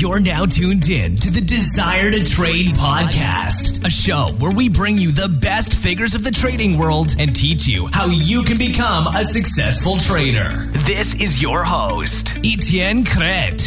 You're 0.00 0.18
now 0.18 0.46
tuned 0.46 0.88
in 0.88 1.14
to 1.16 1.30
the 1.30 1.42
Desire 1.42 2.10
to 2.10 2.24
Trade 2.24 2.74
podcast, 2.74 3.86
a 3.86 3.90
show 3.90 4.34
where 4.38 4.50
we 4.50 4.70
bring 4.70 4.96
you 4.96 5.12
the 5.12 5.28
best 5.42 5.76
figures 5.76 6.14
of 6.14 6.24
the 6.24 6.30
trading 6.30 6.78
world 6.78 7.14
and 7.18 7.36
teach 7.36 7.68
you 7.68 7.86
how 7.92 8.06
you 8.06 8.42
can 8.42 8.56
become 8.56 9.06
a 9.08 9.22
successful 9.22 9.98
trader. 9.98 10.70
This 10.86 11.20
is 11.20 11.42
your 11.42 11.62
host, 11.64 12.32
Etienne 12.38 13.04
Crete. 13.04 13.60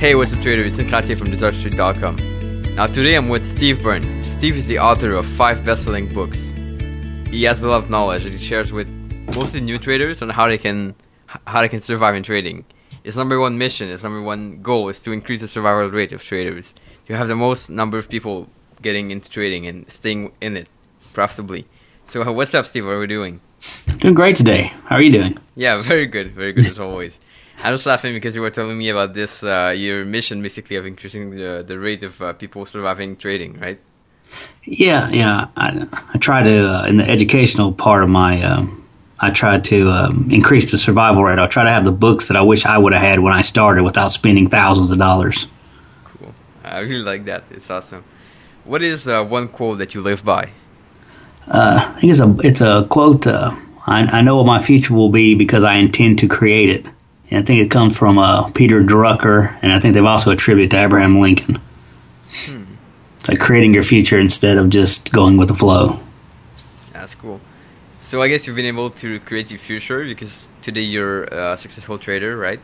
Hey, 0.00 0.16
what's 0.16 0.32
up, 0.32 0.40
trader? 0.42 0.64
It's 0.64 0.76
Nkate 0.76 1.16
from 1.16 1.28
DesireToTrade.com. 1.28 2.74
Now, 2.74 2.88
today 2.88 3.14
I'm 3.14 3.28
with 3.28 3.46
Steve 3.46 3.84
Burns. 3.84 4.32
Steve 4.32 4.56
is 4.56 4.66
the 4.66 4.80
author 4.80 5.14
of 5.14 5.26
five 5.26 5.64
best-selling 5.64 6.12
books. 6.12 6.38
He 7.30 7.44
has 7.44 7.62
a 7.62 7.68
lot 7.68 7.84
of 7.84 7.88
knowledge 7.88 8.24
that 8.24 8.32
he 8.32 8.38
shares 8.40 8.72
with 8.72 8.88
mostly 9.36 9.60
new 9.60 9.78
traders 9.78 10.22
on 10.22 10.30
how 10.30 10.48
they 10.48 10.58
can 10.58 10.96
how 11.46 11.60
they 11.60 11.68
can 11.68 11.78
survive 11.78 12.16
in 12.16 12.24
trading. 12.24 12.64
His 13.02 13.16
number 13.16 13.40
one 13.40 13.56
mission, 13.58 13.90
its 13.90 14.02
number 14.02 14.20
one 14.20 14.60
goal 14.60 14.88
is 14.88 15.00
to 15.00 15.12
increase 15.12 15.40
the 15.40 15.48
survival 15.48 15.90
rate 15.90 16.12
of 16.12 16.22
traders. 16.22 16.74
To 17.06 17.16
have 17.16 17.28
the 17.28 17.36
most 17.36 17.70
number 17.70 17.98
of 17.98 18.08
people 18.08 18.48
getting 18.82 19.10
into 19.10 19.28
trading 19.28 19.66
and 19.66 19.90
staying 19.90 20.32
in 20.40 20.56
it 20.56 20.68
profitably. 21.12 21.66
So, 22.06 22.30
what's 22.32 22.54
up, 22.54 22.66
Steve? 22.66 22.84
What 22.84 22.92
are 22.92 23.00
we 23.00 23.06
doing? 23.06 23.40
Doing 23.98 24.14
great 24.14 24.36
today. 24.36 24.72
How 24.86 24.96
are 24.96 25.02
you 25.02 25.12
doing? 25.12 25.38
Yeah, 25.56 25.80
very 25.82 26.06
good, 26.06 26.32
very 26.32 26.52
good 26.52 26.66
as 26.66 26.78
always. 26.78 27.18
I 27.62 27.72
was 27.72 27.84
laughing 27.84 28.14
because 28.14 28.34
you 28.34 28.40
were 28.40 28.50
telling 28.50 28.78
me 28.78 28.88
about 28.88 29.12
this 29.14 29.42
uh, 29.42 29.74
your 29.76 30.04
mission 30.04 30.40
basically 30.42 30.76
of 30.76 30.86
increasing 30.86 31.30
the 31.30 31.62
the 31.66 31.78
rate 31.78 32.02
of 32.02 32.20
uh, 32.22 32.32
people 32.32 32.64
surviving 32.64 33.16
trading, 33.16 33.58
right? 33.60 33.78
Yeah, 34.64 35.08
yeah. 35.10 35.48
I, 35.56 35.86
I 36.14 36.18
try 36.18 36.42
to 36.42 36.66
uh, 36.66 36.86
in 36.86 36.96
the 36.98 37.08
educational 37.08 37.72
part 37.72 38.02
of 38.02 38.08
my 38.08 38.42
um, 38.42 38.79
I 39.20 39.30
try 39.30 39.58
to 39.58 39.90
um, 39.90 40.28
increase 40.30 40.70
the 40.70 40.78
survival 40.78 41.22
rate. 41.22 41.38
I 41.38 41.46
try 41.46 41.64
to 41.64 41.70
have 41.70 41.84
the 41.84 41.92
books 41.92 42.28
that 42.28 42.36
I 42.36 42.42
wish 42.42 42.64
I 42.64 42.78
would 42.78 42.94
have 42.94 43.02
had 43.02 43.18
when 43.20 43.34
I 43.34 43.42
started 43.42 43.82
without 43.84 44.08
spending 44.08 44.48
thousands 44.48 44.90
of 44.90 44.98
dollars. 44.98 45.46
Cool. 46.04 46.34
I 46.64 46.78
really 46.80 47.02
like 47.02 47.26
that. 47.26 47.44
It's 47.50 47.68
awesome. 47.68 48.04
What 48.64 48.82
is 48.82 49.06
uh, 49.06 49.22
one 49.24 49.48
quote 49.48 49.78
that 49.78 49.94
you 49.94 50.00
live 50.00 50.24
by? 50.24 50.50
Uh, 51.46 51.92
I 51.96 52.00
think 52.00 52.10
it's 52.10 52.20
a 52.20 52.36
it's 52.42 52.60
a 52.60 52.86
quote. 52.88 53.26
Uh, 53.26 53.56
I, 53.86 54.02
I, 54.02 54.22
know 54.22 54.36
what 54.36 54.46
my 54.46 54.62
future 54.62 54.94
will 54.94 55.08
be 55.08 55.34
because 55.34 55.64
I 55.64 55.76
intend 55.76 56.20
to 56.20 56.28
create 56.28 56.68
it. 56.68 56.86
And 57.30 57.40
I 57.40 57.42
think 57.42 57.62
it 57.62 57.70
comes 57.70 57.96
from 57.98 58.18
uh, 58.18 58.50
Peter 58.50 58.82
Drucker, 58.82 59.58
and 59.62 59.72
I 59.72 59.80
think 59.80 59.94
they've 59.94 60.04
also 60.04 60.30
attributed 60.30 60.70
to 60.72 60.82
Abraham 60.82 61.20
Lincoln. 61.20 61.60
Hmm. 62.32 62.64
It's 63.18 63.28
like 63.28 63.40
creating 63.40 63.74
your 63.74 63.82
future 63.82 64.18
instead 64.18 64.56
of 64.58 64.70
just 64.70 65.12
going 65.12 65.36
with 65.36 65.48
the 65.48 65.54
flow. 65.54 66.00
So 68.10 68.20
I 68.20 68.26
guess 68.26 68.44
you've 68.44 68.56
been 68.56 68.66
able 68.66 68.90
to 68.90 69.20
create 69.20 69.52
your 69.52 69.60
future 69.60 70.04
because 70.04 70.48
today 70.62 70.80
you're 70.80 71.26
a 71.26 71.56
successful 71.56 71.96
trader, 71.96 72.36
right? 72.36 72.58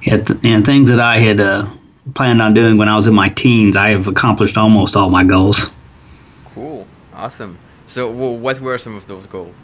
Yeah, 0.00 0.16
th- 0.22 0.40
and 0.42 0.64
things 0.64 0.88
that 0.88 0.98
I 0.98 1.18
had 1.18 1.38
uh, 1.38 1.70
planned 2.14 2.40
on 2.40 2.54
doing 2.54 2.78
when 2.78 2.88
I 2.88 2.96
was 2.96 3.06
in 3.06 3.12
my 3.12 3.28
teens, 3.28 3.76
I 3.76 3.90
have 3.90 4.08
accomplished 4.08 4.56
almost 4.56 4.96
all 4.96 5.10
my 5.10 5.22
goals. 5.22 5.70
Cool, 6.54 6.86
awesome. 7.12 7.58
So, 7.88 8.10
well, 8.10 8.34
what 8.34 8.58
were 8.62 8.78
some 8.78 8.96
of 8.96 9.06
those 9.06 9.26
goals? 9.26 9.54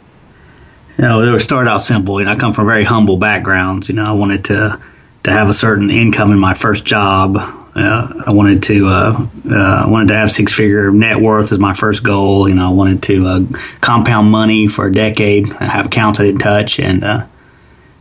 You 0.99 1.05
know, 1.05 1.25
they 1.25 1.31
were 1.31 1.39
start 1.39 1.67
out 1.67 1.81
simple. 1.81 2.19
You 2.19 2.27
know, 2.27 2.33
I 2.33 2.35
come 2.35 2.53
from 2.53 2.67
very 2.67 2.83
humble 2.83 3.17
backgrounds. 3.17 3.89
You 3.89 3.95
know, 3.95 4.05
I 4.05 4.11
wanted 4.11 4.45
to 4.45 4.79
to 5.23 5.31
have 5.31 5.49
a 5.49 5.53
certain 5.53 5.89
income 5.89 6.31
in 6.31 6.37
my 6.37 6.53
first 6.53 6.85
job. 6.85 7.37
Uh, 7.77 8.23
I 8.25 8.31
wanted 8.31 8.63
to 8.63 8.87
uh, 8.87 9.27
uh, 9.51 9.85
wanted 9.87 10.07
to 10.07 10.15
have 10.15 10.31
six 10.31 10.51
figure 10.51 10.91
net 10.91 11.21
worth 11.21 11.51
as 11.51 11.59
my 11.59 11.75
first 11.75 12.03
goal. 12.03 12.49
You 12.49 12.55
know, 12.55 12.65
I 12.65 12.73
wanted 12.73 13.03
to 13.03 13.27
uh, 13.27 13.39
compound 13.81 14.31
money 14.31 14.67
for 14.67 14.87
a 14.87 14.91
decade, 14.91 15.49
have 15.53 15.85
accounts 15.85 16.19
I 16.19 16.23
didn't 16.23 16.41
touch, 16.41 16.79
and 16.79 17.03
uh, 17.03 17.27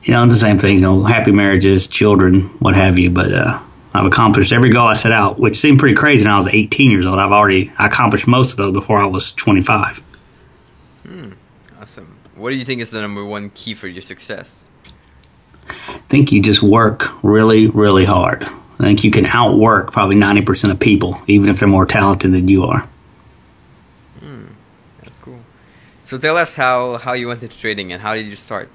you 0.03 0.15
know, 0.15 0.27
the 0.27 0.37
same 0.37 0.57
things. 0.57 0.81
You 0.81 0.87
know, 0.87 1.05
happy 1.05 1.31
marriages, 1.31 1.89
children, 1.89 2.45
what 2.59 2.75
have 2.75 2.99
you. 2.99 3.11
But 3.11 3.33
uh, 3.35 3.61
I've 3.93 4.07
accomplished 4.07 4.51
every 4.51 4.71
goal 4.71 4.89
I 4.89 4.95
set 4.95 5.13
out, 5.13 5.39
which 5.39 5.59
seemed 5.59 5.79
pretty 5.79 5.95
crazy 5.95 6.25
when 6.25 6.33
I 6.33 6.37
was 6.37 6.47
18 6.47 6.91
years 6.91 7.05
old. 7.05 7.19
I've 7.19 7.33
already 7.33 7.71
accomplished 7.79 8.27
most 8.27 8.53
of 8.53 8.57
those 8.57 8.73
before 8.73 8.99
I 8.99 9.07
was 9.07 9.33
25. 9.33 10.03
Hmm, 11.05 11.33
awesome. 11.79 12.17
What 12.35 12.49
do 12.49 12.57
you 12.57 12.65
think 12.65 12.81
is 12.81 12.91
the 12.91 13.03
number 13.03 13.25
one 13.25 13.51
key 13.51 13.75
for 13.75 13.89
your 13.89 14.03
success? 14.03 14.65
I 15.69 15.99
think 16.09 16.33
you 16.33 16.41
just 16.41 16.63
work 16.63 17.23
really, 17.23 17.69
really 17.69 18.07
hard. 18.07 18.49
I 18.79 18.83
think 18.83 19.05
you 19.05 19.11
can 19.11 19.27
outwork 19.27 19.93
probably 19.93 20.17
90% 20.17 20.71
of 20.71 20.79
people, 20.79 21.21
even 21.27 21.49
if 21.49 21.59
they're 21.59 21.69
more 21.69 21.87
talented 21.87 22.33
than 22.33 22.49
you 22.49 22.65
are. 22.65 22.87
Hmm, 24.21 24.47
that's 25.03 25.19
cool. 25.19 25.39
So 26.05 26.19
tell 26.19 26.37
us 26.37 26.55
how, 26.55 26.99
how 26.99 27.15
you 27.15 27.29
went 27.29 27.43
into 27.43 27.59
trading 27.59 27.93
and 27.93 28.03
how 28.03 28.15
did 28.15 28.27
you 28.27 28.37
start? 28.37 28.71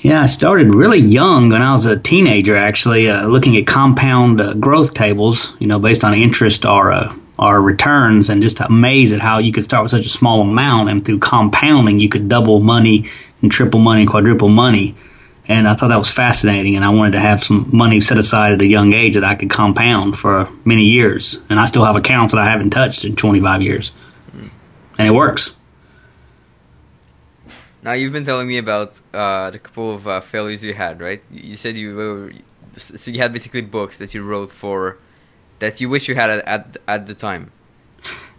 Yeah, 0.00 0.22
I 0.22 0.26
started 0.26 0.74
really 0.74 0.98
young 0.98 1.50
when 1.50 1.62
I 1.62 1.72
was 1.72 1.84
a 1.84 1.98
teenager, 1.98 2.56
actually, 2.56 3.08
uh, 3.08 3.26
looking 3.26 3.56
at 3.56 3.66
compound 3.66 4.40
uh, 4.40 4.54
growth 4.54 4.94
tables, 4.94 5.54
you 5.58 5.66
know, 5.66 5.78
based 5.78 6.04
on 6.04 6.14
interest 6.14 6.66
or, 6.66 6.90
uh, 6.90 7.14
or 7.38 7.62
returns, 7.62 8.28
and 8.28 8.42
just 8.42 8.60
amazed 8.60 9.14
at 9.14 9.20
how 9.20 9.38
you 9.38 9.52
could 9.52 9.64
start 9.64 9.82
with 9.82 9.90
such 9.90 10.06
a 10.06 10.10
small 10.10 10.42
amount, 10.42 10.90
and 10.90 11.04
through 11.04 11.18
compounding, 11.20 12.00
you 12.00 12.08
could 12.08 12.28
double 12.28 12.60
money 12.60 13.08
and 13.40 13.52
triple 13.52 13.80
money, 13.80 14.04
quadruple 14.06 14.48
money 14.48 14.94
and 15.48 15.68
I 15.68 15.74
thought 15.74 15.88
that 15.88 15.98
was 15.98 16.10
fascinating. 16.10 16.76
And 16.76 16.84
I 16.84 16.90
wanted 16.90 17.12
to 17.12 17.20
have 17.20 17.42
some 17.42 17.68
money 17.72 18.00
set 18.00 18.18
aside 18.18 18.52
at 18.52 18.60
a 18.60 18.66
young 18.66 18.92
age 18.92 19.14
that 19.14 19.24
I 19.24 19.34
could 19.34 19.50
compound 19.50 20.18
for 20.18 20.48
many 20.64 20.82
years. 20.82 21.38
And 21.48 21.60
I 21.60 21.64
still 21.66 21.84
have 21.84 21.96
accounts 21.96 22.32
that 22.32 22.40
I 22.40 22.50
haven't 22.50 22.70
touched 22.70 23.04
in 23.04 23.16
25 23.16 23.62
years, 23.62 23.92
and 24.98 25.06
it 25.06 25.12
works. 25.12 25.52
Now 27.82 27.92
you've 27.92 28.12
been 28.12 28.24
telling 28.24 28.48
me 28.48 28.58
about 28.58 29.00
uh, 29.14 29.50
the 29.50 29.60
couple 29.60 29.94
of 29.94 30.08
uh, 30.08 30.20
failures 30.20 30.64
you 30.64 30.74
had, 30.74 31.00
right? 31.00 31.22
You 31.30 31.56
said 31.56 31.76
you 31.76 31.94
were 31.94 32.32
so 32.76 33.10
you 33.10 33.20
had 33.20 33.32
basically 33.32 33.62
books 33.62 33.98
that 33.98 34.12
you 34.12 34.22
wrote 34.22 34.50
for 34.50 34.98
that 35.60 35.80
you 35.80 35.88
wish 35.88 36.08
you 36.08 36.16
had 36.16 36.30
at 36.30 36.76
at, 36.88 37.06
the 37.06 37.14
time. 37.14 37.52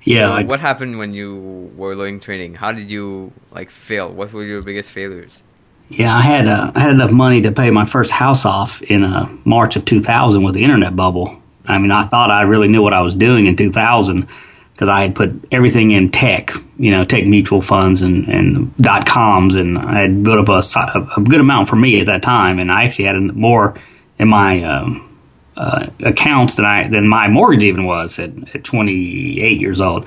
Yeah. 0.03 0.39
So 0.39 0.45
what 0.45 0.59
happened 0.59 0.97
when 0.97 1.13
you 1.13 1.72
were 1.78 1.95
learning 1.95 2.19
training? 2.19 2.56
How 2.56 2.74
did 2.74 2.91
you 2.91 3.31
like 3.51 3.69
fail? 3.69 4.09
What 4.09 4.34
were 4.34 4.44
your 4.44 4.62
biggest 4.62 4.91
failures? 4.91 5.41
Yeah, 5.89 6.15
I 6.15 6.21
had 6.21 6.47
uh, 6.47 6.71
I 6.75 6.81
had 6.81 6.91
enough 6.91 7.11
money 7.11 7.41
to 7.41 7.51
pay 7.51 7.69
my 7.71 7.85
first 7.85 8.11
house 8.11 8.45
off 8.45 8.81
in 8.81 9.03
uh, 9.03 9.29
March 9.45 9.75
of 9.75 9.85
2000 9.85 10.43
with 10.43 10.53
the 10.53 10.63
internet 10.63 10.95
bubble. 10.95 11.41
I 11.65 11.77
mean, 11.77 11.91
I 11.91 12.05
thought 12.05 12.29
I 12.31 12.41
really 12.41 12.67
knew 12.67 12.81
what 12.81 12.93
I 12.93 13.01
was 13.01 13.15
doing 13.15 13.45
in 13.45 13.55
2000 13.55 14.27
because 14.73 14.89
I 14.89 15.01
had 15.01 15.15
put 15.15 15.31
everything 15.51 15.91
in 15.91 16.11
tech, 16.11 16.51
you 16.77 16.91
know, 16.91 17.03
tech 17.03 17.25
mutual 17.25 17.61
funds 17.61 18.01
and, 18.03 18.27
and 18.27 18.75
dot 18.77 19.07
coms, 19.07 19.55
and 19.55 19.77
I 19.77 20.01
had 20.01 20.23
built 20.23 20.47
up 20.47 20.49
a, 20.49 21.19
a 21.19 21.23
good 21.23 21.39
amount 21.39 21.67
for 21.67 21.75
me 21.77 21.99
at 21.99 22.05
that 22.05 22.21
time. 22.21 22.59
And 22.59 22.71
I 22.71 22.83
actually 22.83 23.05
had 23.05 23.15
more 23.35 23.79
in 24.19 24.27
my 24.27 24.61
um, 24.63 25.19
uh, 25.55 25.87
accounts 26.01 26.55
than 26.55 26.65
I 26.65 26.87
than 26.87 27.07
my 27.07 27.27
mortgage 27.27 27.63
even 27.63 27.85
was 27.85 28.19
at, 28.19 28.55
at 28.55 28.63
28 28.63 29.59
years 29.59 29.81
old. 29.81 30.05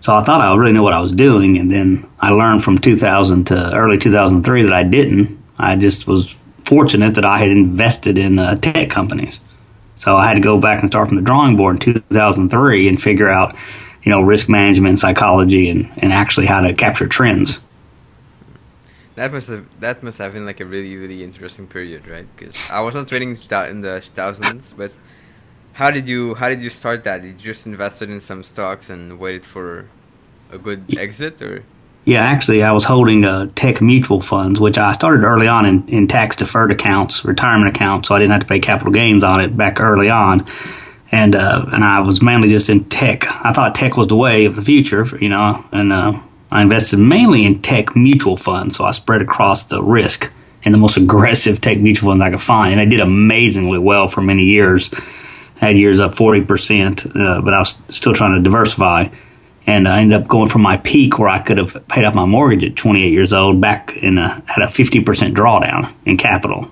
So 0.00 0.14
I 0.14 0.22
thought 0.22 0.40
I 0.40 0.54
really 0.54 0.72
knew 0.72 0.82
what 0.82 0.92
I 0.92 1.00
was 1.00 1.12
doing, 1.12 1.58
and 1.58 1.70
then 1.70 2.08
I 2.20 2.30
learned 2.30 2.62
from 2.62 2.78
2000 2.78 3.44
to 3.46 3.74
early 3.74 3.98
2003 3.98 4.62
that 4.62 4.72
I 4.72 4.82
didn't. 4.82 5.42
I 5.58 5.76
just 5.76 6.06
was 6.06 6.38
fortunate 6.64 7.14
that 7.14 7.24
I 7.24 7.38
had 7.38 7.50
invested 7.50 8.18
in 8.18 8.38
uh, 8.38 8.56
tech 8.56 8.90
companies. 8.90 9.40
So 9.96 10.16
I 10.16 10.26
had 10.26 10.34
to 10.34 10.40
go 10.40 10.58
back 10.58 10.80
and 10.80 10.88
start 10.88 11.08
from 11.08 11.16
the 11.16 11.22
drawing 11.22 11.56
board 11.56 11.86
in 11.86 11.94
2003 11.94 12.88
and 12.88 13.00
figure 13.00 13.30
out, 13.30 13.56
you 14.02 14.10
know, 14.10 14.20
risk 14.20 14.48
management, 14.48 14.98
psychology, 14.98 15.70
and, 15.70 15.90
and 15.96 16.12
actually 16.12 16.46
how 16.46 16.60
to 16.60 16.74
capture 16.74 17.06
trends. 17.06 17.60
That 19.14 19.32
must 19.32 19.48
have 19.48 19.64
that 19.80 20.02
must 20.02 20.18
have 20.18 20.34
been 20.34 20.44
like 20.44 20.60
a 20.60 20.66
really 20.66 20.94
really 20.94 21.24
interesting 21.24 21.66
period, 21.66 22.06
right? 22.06 22.26
Because 22.36 22.70
I 22.70 22.80
was 22.80 22.94
not 22.94 23.08
trading 23.08 23.30
in 23.30 23.80
the 23.80 24.02
thousands, 24.14 24.74
but 24.76 24.92
how 25.76 25.90
did 25.90 26.08
you 26.08 26.34
how 26.34 26.48
did 26.48 26.62
you 26.62 26.70
start 26.70 27.04
that? 27.04 27.20
Did 27.20 27.42
you 27.42 27.52
just 27.52 27.66
invested 27.66 28.08
in 28.08 28.20
some 28.22 28.42
stocks 28.42 28.88
and 28.88 29.18
waited 29.18 29.44
for 29.44 29.86
a 30.50 30.56
good 30.56 30.96
exit 30.96 31.42
or? 31.42 31.64
Yeah, 32.06 32.24
actually, 32.24 32.62
I 32.62 32.72
was 32.72 32.84
holding 32.84 33.24
uh, 33.24 33.50
tech 33.56 33.82
mutual 33.82 34.20
funds, 34.20 34.58
which 34.60 34.78
I 34.78 34.92
started 34.92 35.24
early 35.24 35.48
on 35.48 35.66
in, 35.66 35.88
in 35.88 36.06
tax 36.06 36.36
deferred 36.36 36.70
accounts, 36.70 37.24
retirement 37.24 37.74
accounts, 37.74 38.08
so 38.08 38.14
I 38.14 38.20
didn't 38.20 38.30
have 38.30 38.42
to 38.42 38.46
pay 38.46 38.60
capital 38.60 38.92
gains 38.92 39.24
on 39.24 39.40
it 39.40 39.56
back 39.56 39.80
early 39.80 40.08
on. 40.08 40.46
And 41.12 41.34
uh, 41.34 41.66
and 41.70 41.84
I 41.84 42.00
was 42.00 42.22
mainly 42.22 42.48
just 42.48 42.70
in 42.70 42.84
tech. 42.84 43.26
I 43.44 43.52
thought 43.52 43.74
tech 43.74 43.98
was 43.98 44.08
the 44.08 44.16
way 44.16 44.46
of 44.46 44.56
the 44.56 44.62
future, 44.62 45.04
you 45.20 45.28
know, 45.28 45.62
and 45.72 45.92
uh, 45.92 46.18
I 46.50 46.62
invested 46.62 47.00
mainly 47.00 47.44
in 47.44 47.60
tech 47.60 47.94
mutual 47.94 48.38
funds, 48.38 48.76
so 48.76 48.86
I 48.86 48.92
spread 48.92 49.20
across 49.20 49.64
the 49.64 49.82
risk 49.82 50.32
in 50.62 50.72
the 50.72 50.78
most 50.78 50.96
aggressive 51.04 51.60
tech 51.60 51.76
mutual 51.76 52.12
funds 52.12 52.22
I 52.22 52.30
could 52.30 52.40
find, 52.40 52.72
and 52.72 52.80
I 52.80 52.86
did 52.86 53.00
amazingly 53.00 53.78
well 53.78 54.08
for 54.08 54.22
many 54.22 54.44
years. 54.44 54.90
Had 55.56 55.76
years 55.76 56.00
up 56.00 56.16
forty 56.16 56.44
percent, 56.44 57.06
uh, 57.06 57.40
but 57.40 57.54
I 57.54 57.58
was 57.58 57.78
still 57.90 58.12
trying 58.12 58.34
to 58.34 58.42
diversify 58.42 59.08
and 59.66 59.88
I 59.88 60.00
ended 60.00 60.22
up 60.22 60.28
going 60.28 60.48
from 60.48 60.62
my 60.62 60.76
peak 60.76 61.18
where 61.18 61.28
I 61.28 61.40
could 61.40 61.58
have 61.58 61.86
paid 61.88 62.04
off 62.04 62.14
my 62.14 62.24
mortgage 62.24 62.64
at 62.64 62.76
28 62.76 63.12
years 63.12 63.32
old 63.32 63.60
back 63.60 63.96
in 63.96 64.16
a, 64.16 64.42
at 64.48 64.62
a 64.62 64.66
50% 64.66 65.34
drawdown 65.34 65.92
in 66.04 66.16
capital 66.16 66.70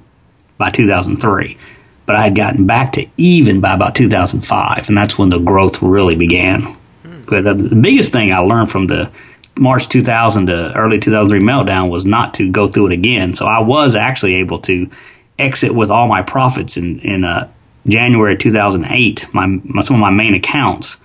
by 0.59 0.71
2003. 0.71 1.59
But 2.07 2.17
I 2.17 2.23
had 2.23 2.37
gotten 2.37 2.67
back 2.67 2.93
to 2.93 3.07
even 3.17 3.61
by 3.61 3.75
about 3.75 3.95
2005, 3.97 4.89
and 4.89 4.97
that's 4.97 5.19
when 5.19 5.31
the 5.31 5.39
growth 5.39 5.83
really 5.83 6.15
began. 6.15 6.77
But 7.27 7.45
the, 7.45 7.55
the 7.55 7.77
biggest 7.77 8.13
thing 8.13 8.33
I 8.33 8.39
learned 8.39 8.71
from 8.71 8.87
the 8.87 9.11
March 9.57 9.89
2000 9.89 10.47
to 10.47 10.77
early 10.77 10.99
2003 10.99 11.41
meltdown 11.41 11.91
was 11.91 12.05
not 12.05 12.35
to 12.35 12.51
go 12.51 12.67
through 12.67 12.89
it 12.89 12.93
again. 12.93 13.35
So 13.35 13.47
I 13.47 13.61
was 13.61 13.97
actually 13.97 14.35
able 14.37 14.61
to 14.61 14.91
exit 15.39 15.75
with 15.75 15.91
all 15.91 16.07
my 16.07 16.23
profits 16.23 16.77
in 16.77 17.01
in 17.01 17.25
uh, 17.25 17.51
January 17.87 18.37
2008. 18.37 19.33
My, 19.35 19.47
my, 19.47 19.83
some 19.83 19.97
of 19.97 20.01
my 20.01 20.11
main 20.11 20.35
accounts 20.35 20.99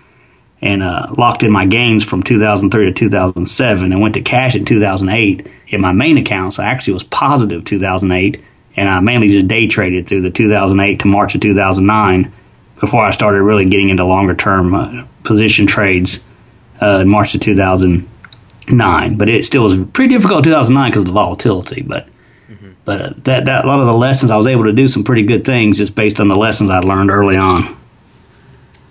and 0.62 0.84
uh, 0.84 1.08
locked 1.18 1.44
in 1.44 1.52
my 1.52 1.66
gains 1.66 2.04
from 2.04 2.22
2003 2.22 2.86
to 2.86 2.94
2007 2.94 3.92
and 3.92 4.02
went 4.02 4.16
to 4.16 4.22
cash 4.22 4.56
in 4.56 4.66
2008 4.66 5.48
in 5.68 5.81
my 5.81 5.92
main 5.92 6.18
accounts. 6.18 6.60
I 6.60 6.66
actually 6.66 6.94
was 6.94 7.04
positive 7.04 7.64
2008 7.64 8.44
and 8.76 8.90
I 8.90 9.00
mainly 9.00 9.30
just 9.30 9.48
day 9.48 9.68
traded 9.68 10.08
through 10.08 10.22
the 10.22 10.31
2008 10.31 11.00
to 11.00 11.08
March 11.08 11.36
of 11.36 11.42
2009 11.42 12.34
before 12.80 13.04
I 13.04 13.12
started 13.12 13.42
really 13.42 13.66
getting 13.66 13.90
into 13.90 14.06
longer 14.06 14.36
term 14.36 14.76
uh, 14.76 15.06
position 15.24 15.68
trades 15.68 16.22
uh, 16.81 17.00
in 17.02 17.10
March 17.10 17.36
of 17.36 17.42
2009. 17.42 19.18
But 19.18 19.30
it 19.30 19.46
still 19.46 19.64
was 19.64 19.78
pretty 19.94 20.14
difficult 20.14 20.40
in 20.40 20.44
2009 20.52 20.92
because 20.92 21.02
of 21.02 21.08
the 21.08 21.14
volatility. 21.14 21.81
But. 21.81 22.08
But 22.90 23.02
uh, 23.02 23.14
that, 23.18 23.46
that 23.46 23.66
a 23.66 23.68
lot 23.68 23.80
of 23.80 23.86
the 23.86 23.94
lessons 23.94 24.32
I 24.32 24.36
was 24.36 24.48
able 24.48 24.64
to 24.64 24.74
do 24.74 24.88
some 24.88 25.04
pretty 25.04 25.22
good 25.22 25.46
things 25.46 25.78
just 25.78 25.94
based 25.94 26.20
on 26.20 26.28
the 26.28 26.36
lessons 26.36 26.72
I 26.72 26.80
learned 26.80 27.12
early 27.12 27.38
on. 27.38 27.78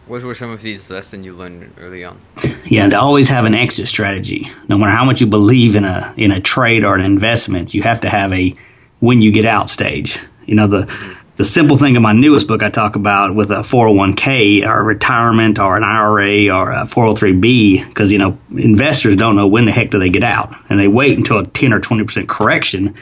What 0.06 0.22
were 0.22 0.36
some 0.36 0.52
of 0.52 0.62
these 0.62 0.88
lessons 0.88 1.26
you 1.26 1.32
learned 1.32 1.74
early 1.78 2.04
on? 2.04 2.16
Yeah, 2.64 2.88
to 2.88 2.96
always 2.96 3.28
have 3.28 3.44
an 3.44 3.54
exit 3.54 3.88
strategy. 3.88 4.48
No 4.68 4.78
matter 4.78 4.92
how 4.92 5.04
much 5.04 5.20
you 5.20 5.26
believe 5.26 5.74
in 5.74 5.84
a 5.84 6.14
in 6.16 6.30
a 6.30 6.40
trade 6.40 6.84
or 6.84 6.94
an 6.94 7.04
investment, 7.04 7.74
you 7.74 7.82
have 7.82 8.00
to 8.02 8.08
have 8.08 8.32
a 8.32 8.54
when 9.00 9.20
you 9.20 9.32
get 9.32 9.44
out 9.44 9.68
stage. 9.68 10.20
You 10.46 10.54
know 10.54 10.68
the 10.68 10.86
the 11.34 11.44
simple 11.44 11.76
thing 11.76 11.96
in 11.96 12.02
my 12.02 12.12
newest 12.12 12.46
book 12.46 12.62
I 12.62 12.70
talk 12.70 12.94
about 12.94 13.34
with 13.34 13.50
a 13.50 13.62
401k 13.62 14.64
or 14.64 14.84
retirement 14.84 15.58
or 15.58 15.76
an 15.76 15.82
IRA 15.82 16.54
or 16.56 16.70
a 16.70 16.82
403b 16.82 17.88
because 17.88 18.12
you 18.12 18.18
know 18.18 18.38
investors 18.50 19.16
don't 19.16 19.34
know 19.34 19.48
when 19.48 19.64
the 19.64 19.72
heck 19.72 19.90
do 19.90 19.98
they 19.98 20.08
get 20.08 20.22
out 20.22 20.54
and 20.70 20.78
they 20.78 20.86
wait 20.86 21.18
until 21.18 21.38
a 21.38 21.46
10 21.46 21.72
or 21.72 21.80
20 21.80 22.04
percent 22.04 22.28
correction 22.28 22.94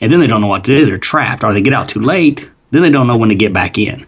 and 0.00 0.12
then 0.12 0.20
they 0.20 0.26
don't 0.26 0.40
know 0.40 0.46
what 0.46 0.64
to 0.64 0.76
do. 0.76 0.86
They're 0.86 0.98
trapped 0.98 1.44
or 1.44 1.52
they 1.52 1.60
get 1.60 1.74
out 1.74 1.88
too 1.88 2.00
late. 2.00 2.50
Then 2.70 2.82
they 2.82 2.90
don't 2.90 3.06
know 3.06 3.16
when 3.16 3.28
to 3.28 3.34
get 3.34 3.52
back 3.52 3.78
in. 3.78 4.06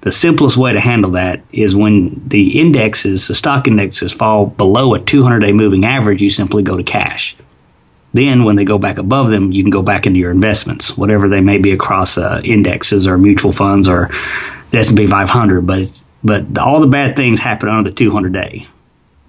The 0.00 0.10
simplest 0.10 0.56
way 0.56 0.72
to 0.72 0.80
handle 0.80 1.12
that 1.12 1.42
is 1.52 1.74
when 1.74 2.22
the 2.28 2.60
indexes, 2.60 3.26
the 3.26 3.34
stock 3.34 3.66
indexes, 3.66 4.12
fall 4.12 4.46
below 4.46 4.94
a 4.94 5.00
200 5.00 5.40
day 5.40 5.52
moving 5.52 5.84
average, 5.84 6.22
you 6.22 6.30
simply 6.30 6.62
go 6.62 6.76
to 6.76 6.82
cash. 6.82 7.36
Then, 8.14 8.44
when 8.44 8.56
they 8.56 8.64
go 8.64 8.78
back 8.78 8.96
above 8.96 9.28
them, 9.28 9.52
you 9.52 9.62
can 9.62 9.70
go 9.70 9.82
back 9.82 10.06
into 10.06 10.18
your 10.18 10.30
investments, 10.30 10.96
whatever 10.96 11.28
they 11.28 11.40
may 11.40 11.58
be 11.58 11.72
across 11.72 12.16
uh, 12.16 12.40
indexes 12.42 13.06
or 13.06 13.18
mutual 13.18 13.52
funds 13.52 13.86
or 13.86 14.10
the 14.70 14.78
S&P 14.78 15.06
500. 15.06 15.66
But 15.66 16.02
but 16.24 16.58
all 16.58 16.80
the 16.80 16.86
bad 16.86 17.16
things 17.16 17.40
happen 17.40 17.68
under 17.68 17.90
the 17.90 17.94
200 17.94 18.32
day. 18.32 18.66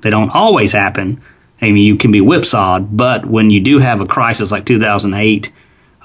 They 0.01 0.09
don't 0.09 0.33
always 0.33 0.71
happen. 0.71 1.21
I 1.61 1.65
mean, 1.65 1.85
you 1.85 1.97
can 1.97 2.11
be 2.11 2.21
whipsawed, 2.21 2.95
but 2.95 3.25
when 3.25 3.49
you 3.49 3.59
do 3.59 3.79
have 3.79 4.01
a 4.01 4.05
crisis 4.05 4.51
like 4.51 4.65
2008 4.65 5.51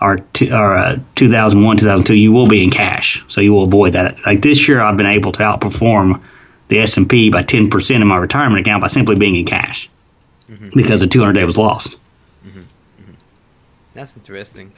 or, 0.01 0.19
or 0.51 0.77
uh, 0.77 0.99
2001, 1.15 1.77
2002, 1.79 2.15
you 2.15 2.33
will 2.33 2.47
be 2.47 2.63
in 2.63 2.71
cash, 2.71 3.25
so 3.29 3.41
you 3.41 3.53
will 3.53 3.65
avoid 3.65 3.93
that. 3.93 4.17
Like 4.27 4.43
this 4.43 4.69
year, 4.69 4.81
I've 4.81 4.97
been 4.97 5.07
able 5.07 5.33
to 5.33 5.41
outperform 5.41 6.21
the 6.69 6.81
S 6.81 6.97
and 6.97 7.09
P 7.09 7.31
by 7.31 7.43
10 7.43 7.71
percent 7.71 8.03
in 8.03 8.09
my 8.09 8.17
retirement 8.17 8.61
account 8.61 8.81
by 8.81 8.89
simply 8.89 9.17
being 9.17 9.37
in 9.37 9.45
cash 9.45 9.89
mm-hmm. 10.49 10.77
because 10.77 11.01
the 11.01 11.07
200 11.07 11.33
day 11.33 11.45
was 11.45 11.57
lost. 11.57 11.99
Mm-hmm. 12.45 12.61
Mm-hmm. 12.61 13.13
That's 13.95 14.17
interesting. 14.17 14.73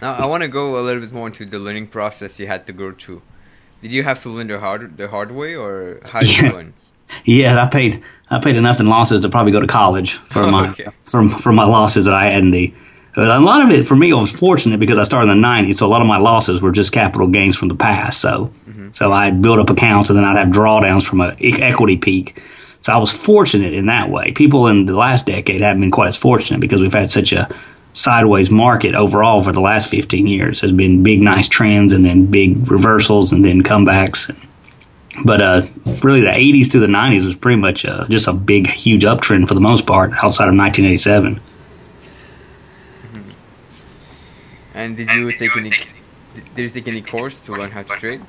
Now 0.00 0.14
I 0.14 0.26
want 0.26 0.42
to 0.42 0.48
go 0.48 0.78
a 0.78 0.82
little 0.82 1.00
bit 1.00 1.12
more 1.12 1.26
into 1.26 1.44
the 1.44 1.58
learning 1.58 1.88
process 1.88 2.38
you 2.38 2.46
had 2.46 2.66
to 2.66 2.72
go 2.72 2.92
through. 2.92 3.22
Did 3.80 3.92
you 3.92 4.04
have 4.04 4.22
to 4.22 4.30
learn 4.30 4.46
the 4.46 4.60
hard 4.60 4.96
the 4.96 5.08
hard 5.08 5.32
way, 5.32 5.54
or 5.54 6.00
how 6.10 6.20
did 6.20 6.36
yeah. 6.36 6.48
you 6.48 6.56
learn? 6.56 6.74
Yeah, 7.26 7.62
I 7.62 7.68
paid 7.68 8.02
I 8.30 8.38
paid 8.38 8.56
enough 8.56 8.80
in 8.80 8.86
losses 8.86 9.20
to 9.20 9.28
probably 9.28 9.52
go 9.52 9.60
to 9.60 9.66
college 9.66 10.14
for 10.14 10.46
my 10.50 10.70
okay. 10.70 10.86
for, 11.04 11.28
for 11.28 11.52
my 11.52 11.64
losses 11.64 12.06
that 12.06 12.14
I 12.14 12.30
had 12.30 12.42
in 12.42 12.52
the 12.52 12.72
a 13.16 13.40
lot 13.40 13.62
of 13.62 13.70
it 13.70 13.86
for 13.86 13.96
me, 13.96 14.12
I 14.12 14.16
was 14.16 14.32
fortunate 14.32 14.80
because 14.80 14.98
I 14.98 15.04
started 15.04 15.30
in 15.30 15.40
the 15.40 15.46
'90s, 15.46 15.76
so 15.76 15.86
a 15.86 15.88
lot 15.88 16.00
of 16.00 16.06
my 16.06 16.18
losses 16.18 16.62
were 16.62 16.72
just 16.72 16.92
capital 16.92 17.26
gains 17.26 17.56
from 17.56 17.68
the 17.68 17.74
past. 17.74 18.20
So, 18.20 18.50
mm-hmm. 18.68 18.92
so 18.92 19.12
I'd 19.12 19.42
build 19.42 19.58
up 19.58 19.70
accounts, 19.70 20.10
and 20.10 20.18
then 20.18 20.24
I'd 20.24 20.38
have 20.38 20.48
drawdowns 20.48 21.06
from 21.06 21.20
an 21.20 21.36
equity 21.40 21.96
peak. 21.96 22.40
So 22.80 22.92
I 22.92 22.96
was 22.96 23.12
fortunate 23.12 23.74
in 23.74 23.86
that 23.86 24.10
way. 24.10 24.32
People 24.32 24.66
in 24.66 24.86
the 24.86 24.96
last 24.96 25.26
decade 25.26 25.60
haven't 25.60 25.82
been 25.82 25.90
quite 25.90 26.08
as 26.08 26.16
fortunate 26.16 26.60
because 26.60 26.80
we've 26.80 26.92
had 26.92 27.10
such 27.10 27.32
a 27.32 27.48
sideways 27.92 28.50
market 28.50 28.94
overall 28.94 29.40
for 29.40 29.52
the 29.52 29.60
last 29.60 29.88
15 29.88 30.26
years. 30.26 30.60
There's 30.60 30.72
been 30.72 31.02
big, 31.02 31.20
nice 31.20 31.48
trends, 31.48 31.92
and 31.92 32.04
then 32.04 32.26
big 32.26 32.70
reversals, 32.70 33.30
and 33.30 33.44
then 33.44 33.62
comebacks. 33.62 34.34
But 35.24 35.42
uh, 35.42 35.66
really, 36.02 36.22
the 36.22 36.28
80s 36.28 36.72
through 36.72 36.80
the 36.80 36.86
90s 36.86 37.24
was 37.24 37.36
pretty 37.36 37.60
much 37.60 37.84
uh, 37.84 38.06
just 38.08 38.26
a 38.26 38.32
big, 38.32 38.66
huge 38.66 39.04
uptrend 39.04 39.46
for 39.46 39.54
the 39.54 39.60
most 39.60 39.86
part 39.86 40.10
outside 40.12 40.48
of 40.48 40.56
1987. 40.56 41.40
And 44.74 44.96
did 44.96 45.10
you 45.10 45.32
take 45.32 45.56
any? 45.56 45.72
Did 46.54 46.62
you 46.62 46.68
take 46.70 46.88
any 46.88 47.02
course 47.02 47.38
to 47.40 47.52
learn 47.52 47.70
how 47.70 47.82
to 47.82 47.94
trade? 47.96 48.22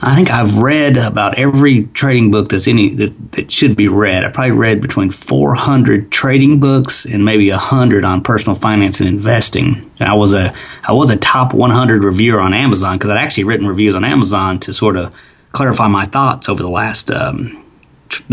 I 0.00 0.16
think 0.16 0.30
I've 0.30 0.58
read 0.58 0.96
about 0.96 1.38
every 1.38 1.84
trading 1.88 2.30
book 2.30 2.48
that's 2.48 2.66
any 2.66 2.94
that, 2.94 3.32
that 3.32 3.52
should 3.52 3.76
be 3.76 3.86
read. 3.86 4.24
I 4.24 4.30
probably 4.30 4.52
read 4.52 4.80
between 4.80 5.10
400 5.10 6.10
trading 6.10 6.58
books 6.58 7.04
and 7.04 7.22
maybe 7.22 7.50
100 7.50 8.02
on 8.02 8.22
personal 8.22 8.54
finance 8.54 9.00
and 9.00 9.08
investing. 9.08 9.90
And 10.00 10.08
I 10.08 10.14
was 10.14 10.32
a 10.32 10.54
I 10.84 10.92
was 10.92 11.10
a 11.10 11.16
top 11.16 11.52
100 11.52 12.02
reviewer 12.02 12.40
on 12.40 12.54
Amazon 12.54 12.96
because 12.96 13.10
I'd 13.10 13.22
actually 13.22 13.44
written 13.44 13.66
reviews 13.66 13.94
on 13.94 14.04
Amazon 14.04 14.58
to 14.60 14.72
sort 14.72 14.96
of 14.96 15.14
clarify 15.52 15.86
my 15.86 16.04
thoughts 16.04 16.48
over 16.48 16.62
the 16.62 16.70
last 16.70 17.10
um, 17.10 17.62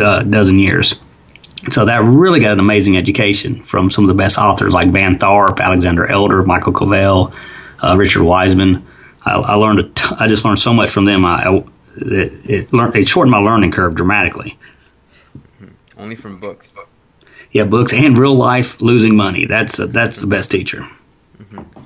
uh, 0.01 0.24
dozen 0.24 0.57
years. 0.57 0.95
So 1.69 1.85
that 1.85 2.03
really 2.03 2.39
got 2.39 2.53
an 2.53 2.59
amazing 2.59 2.97
education 2.97 3.63
from 3.63 3.91
some 3.91 4.03
of 4.03 4.07
the 4.07 4.15
best 4.15 4.37
authors 4.37 4.73
like 4.73 4.89
Van 4.89 5.19
Tharp, 5.19 5.59
Alexander 5.59 6.09
Elder, 6.09 6.43
Michael 6.43 6.73
Covel, 6.73 7.33
uh, 7.83 7.95
Richard 7.95 8.23
Weissman. 8.23 8.85
I, 9.23 9.33
I 9.33 9.53
learned 9.53 10.01
I 10.19 10.27
just 10.27 10.43
learned 10.43 10.59
so 10.59 10.73
much 10.73 10.89
from 10.89 11.05
them. 11.05 11.23
I, 11.23 11.43
I 11.43 11.63
it, 11.97 12.49
it, 12.49 12.73
learned, 12.73 12.95
it 12.95 13.07
shortened 13.07 13.31
my 13.31 13.37
learning 13.37 13.71
curve 13.71 13.93
dramatically. 13.95 14.57
Only 15.97 16.15
from 16.15 16.39
books. 16.39 16.73
Yeah, 17.51 17.65
books 17.65 17.93
and 17.93 18.17
real 18.17 18.33
life 18.33 18.81
losing 18.81 19.15
money. 19.15 19.45
That's 19.45 19.79
uh, 19.79 19.85
that's 19.85 20.21
the 20.21 20.27
best 20.27 20.49
teacher. 20.49 20.87
Mm-hmm. 21.37 21.83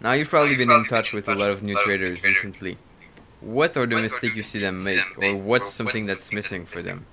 Now 0.00 0.12
you've 0.12 0.28
probably 0.28 0.56
been 0.56 0.70
in 0.70 0.84
touch 0.84 1.12
with 1.12 1.28
a 1.28 1.34
lot 1.34 1.50
of 1.50 1.62
new 1.62 1.80
traders 1.82 2.22
recently. 2.22 2.76
What 3.40 3.76
are 3.76 3.86
the 3.86 4.02
mistakes 4.02 4.36
you 4.36 4.42
see 4.42 4.58
them 4.58 4.84
make, 4.84 5.00
or 5.16 5.36
what's 5.36 5.72
something 5.72 6.04
that's 6.06 6.32
missing 6.32 6.66
for 6.66 6.82
them? 6.82 7.06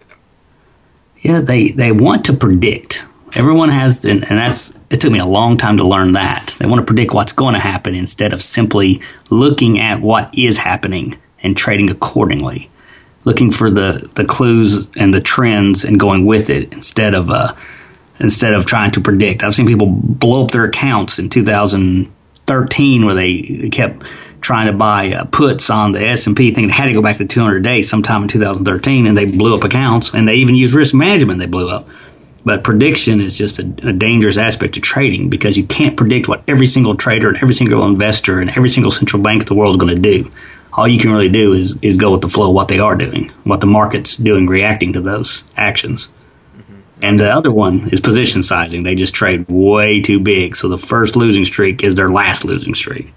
Yeah, 1.26 1.42
they, 1.42 1.70
they 1.72 1.92
want 1.92 2.24
to 2.26 2.34
predict. 2.34 3.04
Everyone 3.36 3.70
has, 3.70 4.06
and, 4.06 4.30
and 4.30 4.38
that's 4.38 4.72
it 4.92 5.02
took 5.02 5.12
me 5.12 5.18
a 5.18 5.26
long 5.26 5.58
time 5.58 5.78
to 5.78 5.84
learn 5.84 6.12
that. 6.12 6.56
They 6.60 6.68
want 6.68 6.82
to 6.82 6.86
predict 6.86 7.14
what's 7.14 7.34
going 7.34 7.56
to 7.56 7.60
happen 7.60 7.96
instead 7.96 8.32
of 8.32 8.44
simply 8.44 9.02
looking 9.32 9.80
at 9.80 10.02
what 10.02 10.38
is 10.38 10.60
happening 10.60 11.18
and 11.42 11.58
trading 11.58 11.90
accordingly, 11.90 12.70
looking 13.24 13.50
for 13.50 13.72
the, 13.72 14.08
the 14.14 14.24
clues 14.24 14.88
and 14.96 15.16
the 15.16 15.20
trends 15.20 15.84
and 15.84 16.00
going 16.00 16.28
with 16.28 16.52
it 16.52 16.72
instead 16.72 17.16
of 17.16 17.32
uh, 17.32 17.56
instead 18.20 18.54
of 18.54 18.68
trying 18.68 18.92
to 18.92 19.02
predict. 19.02 19.44
I've 19.44 19.56
seen 19.56 19.66
people 19.66 19.88
blow 19.88 20.46
up 20.46 20.52
their 20.52 20.66
accounts 20.66 21.18
in 21.18 21.32
2013 21.32 23.06
where 23.06 23.16
they 23.16 23.70
kept 23.72 24.04
trying 24.46 24.68
to 24.68 24.74
buy 24.74 25.12
uh, 25.12 25.26
puts 25.26 25.72
on 25.72 25.92
the 25.92 26.08
S&P 26.08 26.52
thinking 26.52 26.70
it 26.70 26.72
had 26.72 26.86
to 26.86 26.94
go 26.94 27.02
back 27.02 27.18
to 27.18 27.26
200 27.26 27.64
days 27.64 27.90
sometime 27.90 28.22
in 28.22 28.28
2013 28.28 29.08
and 29.08 29.18
they 29.18 29.26
blew 29.26 29.56
up 29.56 29.64
accounts 29.64 30.14
and 30.14 30.28
they 30.28 30.36
even 30.36 30.54
used 30.54 30.76
risk 30.76 30.94
management 30.94 31.40
they 31.40 31.48
blew 31.48 31.68
up. 31.68 31.88
But 32.46 32.64
prediction 32.64 33.22
is 33.22 33.36
just 33.36 33.58
a, 33.58 33.64
a, 33.64 33.92
dangerous 33.92 34.38
aspect 34.38 34.78
of 34.78 34.84
trading 34.84 35.30
because 35.30 35.58
you 35.58 35.66
can't 35.66 35.98
predict 35.98 36.28
what 36.28 36.44
every 36.48 36.68
single 36.68 36.96
trader 36.96 37.28
and 37.28 37.38
every 37.38 37.56
single 37.56 37.84
investor 37.88 38.40
and 38.40 38.52
every 38.52 38.70
single 38.70 38.92
central 38.92 39.24
bank 39.24 39.42
in 39.42 39.48
the 39.48 39.56
world 39.56 39.72
is 39.72 39.78
going 39.78 39.96
to 39.96 40.00
do. 40.00 40.30
All 40.74 40.88
you 40.88 41.00
can 41.00 41.12
really 41.12 41.30
do 41.30 41.54
is, 41.54 41.76
is 41.82 41.98
go 41.98 42.12
with 42.12 42.22
the 42.22 42.30
flow, 42.30 42.50
of 42.50 42.54
what 42.54 42.68
they 42.68 42.78
are 42.78 42.96
doing, 42.96 43.30
what 43.46 43.62
the 43.62 43.68
market's 43.68 44.16
doing, 44.16 44.46
reacting 44.46 44.94
to 44.94 45.02
those 45.02 45.44
actions. 45.58 46.08
Mm-hmm. 46.56 46.80
And 47.02 47.20
the 47.20 47.32
other 47.34 47.52
one 47.52 47.90
is 47.90 48.00
position 48.00 48.44
sizing. 48.44 48.84
They 48.84 48.94
just 48.94 49.16
trade 49.16 49.46
way 49.50 50.02
too 50.02 50.20
big. 50.20 50.56
So 50.56 50.70
the 50.70 50.78
first 50.78 51.16
losing 51.16 51.46
streak 51.46 51.84
is 51.84 51.96
their 51.96 52.12
last 52.12 52.46
losing 52.46 52.76
streak 52.76 53.12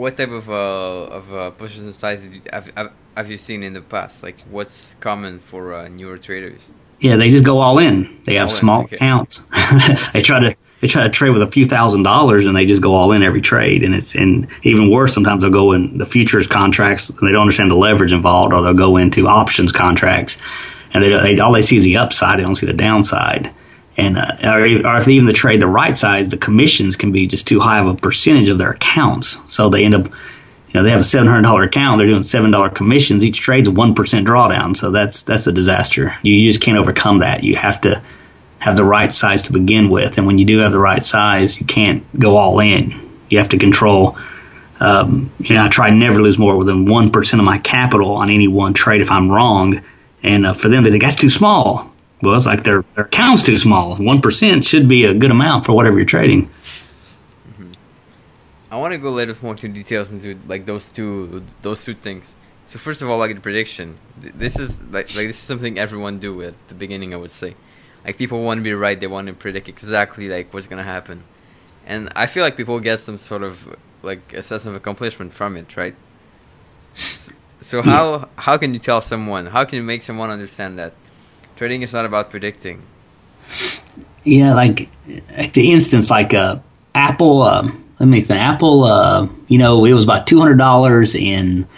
what 0.00 0.16
type 0.16 0.30
of 0.30 0.48
uh, 0.48 1.18
of 1.18 1.34
uh, 1.34 1.50
position 1.50 1.92
size 1.92 2.24
you, 2.24 2.40
have, 2.50 2.72
have, 2.74 2.92
have 3.16 3.30
you 3.30 3.36
seen 3.36 3.62
in 3.62 3.74
the 3.74 3.82
past? 3.82 4.22
Like, 4.22 4.34
what's 4.50 4.96
common 4.98 5.38
for 5.38 5.74
uh, 5.74 5.88
newer 5.88 6.16
traders? 6.16 6.62
Yeah, 7.00 7.16
they 7.16 7.28
just 7.28 7.44
go 7.44 7.60
all 7.60 7.78
in. 7.78 8.20
They 8.24 8.34
have 8.34 8.48
all 8.48 8.54
small 8.54 8.82
okay. 8.84 8.96
accounts. 8.96 9.40
they 10.14 10.22
try 10.22 10.40
to 10.40 10.56
they 10.80 10.88
try 10.88 11.02
to 11.02 11.10
trade 11.10 11.30
with 11.30 11.42
a 11.42 11.46
few 11.46 11.66
thousand 11.66 12.02
dollars, 12.02 12.46
and 12.46 12.56
they 12.56 12.64
just 12.64 12.80
go 12.80 12.94
all 12.94 13.12
in 13.12 13.22
every 13.22 13.42
trade. 13.42 13.82
And 13.82 13.94
it's 13.94 14.14
and 14.14 14.48
even 14.62 14.90
worse, 14.90 15.12
sometimes 15.12 15.42
they'll 15.42 15.50
go 15.50 15.72
in 15.72 15.98
the 15.98 16.06
futures 16.06 16.46
contracts. 16.46 17.10
And 17.10 17.28
they 17.28 17.32
don't 17.32 17.42
understand 17.42 17.70
the 17.70 17.76
leverage 17.76 18.12
involved, 18.12 18.54
or 18.54 18.62
they'll 18.62 18.72
go 18.72 18.96
into 18.96 19.28
options 19.28 19.70
contracts, 19.70 20.38
and 20.94 21.04
they, 21.04 21.10
they 21.10 21.38
all 21.38 21.52
they 21.52 21.62
see 21.62 21.76
is 21.76 21.84
the 21.84 21.98
upside. 21.98 22.38
They 22.38 22.42
don't 22.42 22.54
see 22.54 22.66
the 22.66 22.72
downside 22.72 23.52
and 23.96 24.18
uh, 24.18 24.36
or, 24.44 24.86
or, 24.86 24.98
if 24.98 25.08
even 25.08 25.26
the 25.26 25.32
trade 25.32 25.60
the 25.60 25.66
right 25.66 25.96
size, 25.96 26.30
the 26.30 26.36
commissions 26.36 26.96
can 26.96 27.12
be 27.12 27.26
just 27.26 27.46
too 27.46 27.60
high 27.60 27.80
of 27.80 27.86
a 27.86 27.94
percentage 27.94 28.48
of 28.48 28.58
their 28.58 28.70
accounts. 28.70 29.38
So 29.46 29.68
they 29.68 29.84
end 29.84 29.94
up, 29.94 30.06
you 30.06 30.74
know, 30.74 30.82
they 30.82 30.90
have 30.90 31.00
a 31.00 31.04
seven 31.04 31.28
hundred 31.28 31.42
dollar 31.42 31.64
account, 31.64 31.98
they're 31.98 32.06
doing 32.06 32.22
seven 32.22 32.50
dollar 32.50 32.70
commissions. 32.70 33.24
Each 33.24 33.40
trade's 33.40 33.68
one 33.68 33.94
percent 33.94 34.26
drawdown, 34.26 34.76
so 34.76 34.90
that's 34.90 35.22
that's 35.22 35.46
a 35.46 35.52
disaster. 35.52 36.16
You, 36.22 36.34
you 36.34 36.48
just 36.48 36.62
can't 36.62 36.78
overcome 36.78 37.18
that. 37.18 37.44
You 37.44 37.56
have 37.56 37.80
to 37.82 38.02
have 38.58 38.76
the 38.76 38.84
right 38.84 39.10
size 39.10 39.42
to 39.44 39.52
begin 39.52 39.90
with, 39.90 40.18
and 40.18 40.26
when 40.26 40.38
you 40.38 40.44
do 40.44 40.58
have 40.58 40.72
the 40.72 40.78
right 40.78 41.02
size, 41.02 41.60
you 41.60 41.66
can't 41.66 42.04
go 42.18 42.36
all 42.36 42.60
in. 42.60 43.08
You 43.28 43.38
have 43.38 43.50
to 43.50 43.58
control 43.58 44.16
um, 44.80 45.30
you 45.40 45.54
know, 45.54 45.64
I 45.64 45.68
try 45.68 45.90
never 45.90 46.22
lose 46.22 46.38
more 46.38 46.64
than 46.64 46.86
one 46.86 47.10
percent 47.10 47.40
of 47.40 47.44
my 47.44 47.58
capital 47.58 48.12
on 48.12 48.30
any 48.30 48.48
one 48.48 48.72
trade 48.72 49.02
if 49.02 49.10
I'm 49.10 49.30
wrong. 49.30 49.82
And 50.22 50.46
uh, 50.46 50.52
for 50.54 50.68
them, 50.68 50.82
they 50.82 50.90
think 50.90 51.02
that's 51.02 51.16
too 51.16 51.28
small. 51.28 51.89
Well, 52.22 52.34
it's 52.34 52.46
like 52.46 52.64
their 52.64 52.84
their 52.94 53.04
account's 53.04 53.42
too 53.42 53.56
small. 53.56 53.96
One 53.96 54.20
percent 54.20 54.64
should 54.64 54.88
be 54.88 55.04
a 55.04 55.14
good 55.14 55.30
amount 55.30 55.64
for 55.64 55.72
whatever 55.72 55.96
you're 55.96 56.06
trading. 56.06 56.50
Mm-hmm. 57.48 57.72
I 58.70 58.76
want 58.76 58.92
to 58.92 58.98
go 58.98 59.08
a 59.08 59.16
little 59.16 59.36
more 59.42 59.52
into 59.52 59.68
details 59.68 60.10
into 60.10 60.38
like 60.46 60.66
those 60.66 60.90
two 60.92 61.42
those 61.62 61.84
two 61.84 61.94
things. 61.94 62.34
So 62.68 62.78
first 62.78 63.02
of 63.02 63.10
all, 63.10 63.18
like 63.18 63.34
the 63.34 63.40
prediction, 63.40 63.96
this 64.16 64.58
is 64.58 64.80
like 64.82 65.14
like 65.16 65.26
this 65.26 65.38
is 65.38 65.42
something 65.42 65.78
everyone 65.78 66.18
do 66.18 66.42
at 66.42 66.54
the 66.68 66.74
beginning. 66.74 67.14
I 67.14 67.16
would 67.16 67.32
say, 67.32 67.54
like 68.04 68.18
people 68.18 68.42
want 68.42 68.58
to 68.58 68.62
be 68.62 68.74
right. 68.74 69.00
They 69.00 69.06
want 69.06 69.26
to 69.28 69.32
predict 69.32 69.68
exactly 69.68 70.28
like 70.28 70.52
what's 70.52 70.66
gonna 70.66 70.82
happen, 70.82 71.24
and 71.86 72.12
I 72.14 72.26
feel 72.26 72.44
like 72.44 72.56
people 72.56 72.78
get 72.80 73.00
some 73.00 73.18
sort 73.18 73.42
of 73.42 73.76
like 74.02 74.32
a 74.34 74.42
sense 74.42 74.66
of 74.66 74.74
accomplishment 74.74 75.32
from 75.32 75.56
it, 75.56 75.76
right? 75.76 75.94
So 77.62 77.82
how 77.82 78.28
how 78.36 78.56
can 78.56 78.72
you 78.72 78.78
tell 78.78 79.00
someone? 79.00 79.46
How 79.46 79.64
can 79.64 79.76
you 79.76 79.82
make 79.82 80.02
someone 80.02 80.30
understand 80.30 80.78
that 80.78 80.92
trading 81.60 81.82
is 81.82 81.92
not 81.92 82.06
about 82.06 82.30
predicting? 82.30 82.80
Yeah, 84.24 84.54
like, 84.54 84.88
like 85.36 85.52
the 85.52 85.70
instance, 85.72 86.08
like 86.08 86.32
uh, 86.32 86.58
Apple. 86.94 87.42
Um, 87.42 87.84
let 87.98 88.08
me 88.08 88.22
think. 88.22 88.40
Apple. 88.40 88.84
Uh, 88.84 89.28
you 89.46 89.58
know, 89.58 89.84
it 89.84 89.92
was 89.92 90.04
about 90.04 90.26
two 90.26 90.38
hundred 90.38 90.56
dollars 90.56 91.14
in 91.14 91.68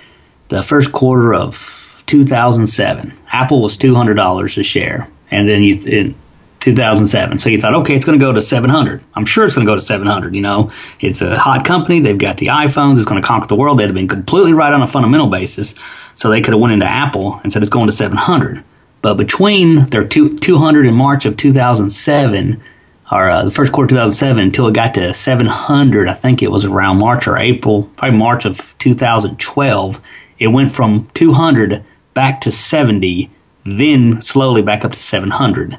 the 0.51 0.63
first 0.63 0.93
quarter 0.93 1.35
of 1.35 2.05
two 2.07 2.23
thousand 2.23 2.67
seven. 2.67 3.13
Apple 3.33 3.61
was 3.61 3.77
two 3.77 3.97
hundred 3.97 4.15
dollars 4.15 4.57
a 4.57 4.63
share, 4.63 5.09
and 5.33 5.49
then 5.49 5.65
you 5.65 5.75
in 5.85 6.15
2007. 6.61 7.41
So 7.41 7.51
you 7.51 7.61
thought, 7.61 7.75
okay, 7.75 7.97
it's 7.97 8.05
going 8.05 8.17
to 8.17 8.25
go 8.25 8.33
to 8.33 8.41
700. 8.41 9.03
I'm 9.17 9.25
sure 9.25 9.45
it's 9.45 9.57
going 9.57 9.67
to 9.67 9.71
go 9.71 9.75
to 9.75 9.81
700. 9.81 10.33
You 10.33 10.43
know, 10.43 10.71
it's 11.01 11.21
a 11.21 11.37
hot 11.37 11.65
company. 11.65 11.99
They've 11.99 12.17
got 12.17 12.37
the 12.37 12.47
iPhones. 12.47 12.99
It's 12.99 13.05
going 13.05 13.21
to 13.21 13.27
conquer 13.27 13.49
the 13.49 13.57
world. 13.57 13.81
They'd 13.81 13.87
have 13.87 13.97
been 13.97 14.07
completely 14.07 14.53
right 14.53 14.73
on 14.73 14.81
a 14.81 14.87
fundamental 14.87 15.27
basis. 15.27 15.75
So 16.15 16.31
they 16.31 16.41
could 16.41 16.53
have 16.53 16.61
went 16.61 16.73
into 16.73 16.87
Apple 16.87 17.41
and 17.43 17.53
said 17.53 17.63
it's 17.63 17.71
going 17.71 17.89
to 17.89 17.93
700. 17.93 18.63
But 19.03 19.15
between 19.15 19.85
their 19.91 20.07
two, 20.07 20.35
200 20.37 20.87
in 20.87 20.95
March 20.95 21.27
of 21.27 21.37
2007, 21.37 22.63
or 23.11 23.31
uh, 23.31 23.45
the 23.45 23.51
first 23.51 23.73
quarter 23.73 23.97
of 23.97 24.07
2007, 24.07 24.43
until 24.43 24.69
it 24.69 24.75
got 24.75 24.95
to 24.95 25.13
700, 25.13 26.09
I 26.09 26.15
think 26.15 26.43
it 26.43 26.51
was 26.51 26.65
around 26.65 26.99
March 26.99 27.27
or 27.27 27.37
April, 27.37 27.91
probably 27.97 28.17
March 28.17 28.45
of 28.45 28.77
2012, 28.79 30.01
it 30.39 30.47
went 30.47 30.73
from 30.73 31.09
200 31.15 31.85
back 32.15 32.41
to 32.43 32.51
70, 32.51 33.29
then 33.67 34.23
slowly 34.23 34.63
back 34.63 34.85
up 34.85 34.93
to 34.93 34.99
700. 34.99 35.79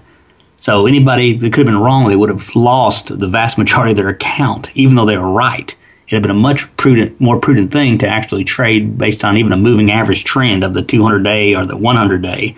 So 0.57 0.85
anybody 0.85 1.35
that 1.35 1.53
could 1.53 1.65
have 1.65 1.73
been 1.73 1.81
wrong, 1.81 2.07
they 2.07 2.15
would 2.15 2.29
have 2.29 2.55
lost 2.55 3.17
the 3.19 3.27
vast 3.27 3.57
majority 3.57 3.91
of 3.91 3.97
their 3.97 4.09
account, 4.09 4.75
even 4.75 4.95
though 4.95 5.05
they 5.05 5.17
were 5.17 5.31
right. 5.31 5.75
It 6.07 6.13
had 6.13 6.21
been 6.21 6.31
a 6.31 6.35
much 6.35 6.75
prudent, 6.75 7.19
more 7.19 7.39
prudent 7.39 7.71
thing 7.71 7.97
to 7.99 8.07
actually 8.07 8.43
trade 8.43 8.97
based 8.97 9.23
on 9.23 9.37
even 9.37 9.53
a 9.53 9.57
moving 9.57 9.91
average 9.91 10.25
trend 10.25 10.63
of 10.63 10.73
the 10.73 10.83
200 10.83 11.23
day 11.23 11.55
or 11.55 11.65
the 11.65 11.77
100 11.77 12.21
day, 12.21 12.55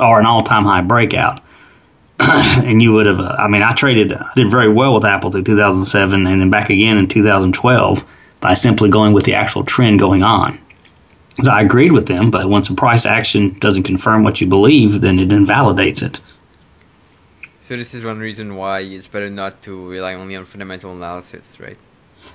or 0.00 0.20
an 0.20 0.26
all-time 0.26 0.64
high 0.64 0.82
breakout. 0.82 1.40
and 2.20 2.82
you 2.82 2.92
would 2.92 3.06
have, 3.06 3.20
uh, 3.20 3.36
I 3.38 3.48
mean, 3.48 3.62
I 3.62 3.72
traded, 3.72 4.12
I 4.12 4.32
did 4.34 4.50
very 4.50 4.72
well 4.72 4.94
with 4.94 5.04
Apple 5.04 5.30
through 5.30 5.44
2007 5.44 6.26
and 6.26 6.40
then 6.40 6.50
back 6.50 6.68
again 6.68 6.98
in 6.98 7.06
2012 7.06 8.04
by 8.40 8.54
simply 8.54 8.88
going 8.88 9.12
with 9.12 9.24
the 9.24 9.34
actual 9.34 9.64
trend 9.64 10.00
going 10.00 10.22
on. 10.22 10.58
So 11.40 11.52
I 11.52 11.60
agreed 11.60 11.92
with 11.92 12.08
them, 12.08 12.32
but 12.32 12.48
once 12.48 12.68
a 12.68 12.74
price 12.74 13.06
action 13.06 13.56
doesn't 13.60 13.84
confirm 13.84 14.24
what 14.24 14.40
you 14.40 14.48
believe, 14.48 15.00
then 15.00 15.20
it 15.20 15.32
invalidates 15.32 16.02
it. 16.02 16.18
So 17.68 17.76
this 17.76 17.94
is 17.94 18.04
one 18.04 18.18
reason 18.18 18.56
why 18.56 18.80
it's 18.80 19.06
better 19.06 19.30
not 19.30 19.62
to 19.62 19.88
rely 19.88 20.14
only 20.14 20.34
on 20.34 20.44
fundamental 20.44 20.90
analysis, 20.90 21.60
right? 21.60 21.76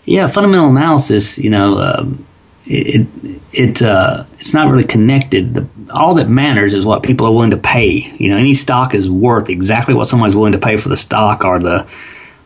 Yeah, 0.05 0.27
fundamental 0.27 0.69
analysis. 0.69 1.37
You 1.37 1.49
know, 1.49 1.79
um, 1.79 2.25
it 2.65 3.07
it 3.51 3.81
uh, 3.81 4.25
it's 4.33 4.53
not 4.53 4.71
really 4.71 4.85
connected. 4.85 5.53
The, 5.53 5.67
all 5.91 6.15
that 6.15 6.29
matters 6.29 6.73
is 6.73 6.85
what 6.85 7.03
people 7.03 7.27
are 7.27 7.31
willing 7.31 7.51
to 7.51 7.57
pay. 7.57 8.13
You 8.17 8.29
know, 8.29 8.37
any 8.37 8.53
stock 8.53 8.93
is 8.93 9.09
worth 9.09 9.49
exactly 9.49 9.93
what 9.93 10.07
someone's 10.07 10.35
willing 10.35 10.53
to 10.53 10.59
pay 10.59 10.77
for 10.77 10.89
the 10.89 10.97
stock 10.97 11.43
or 11.43 11.59
the 11.59 11.87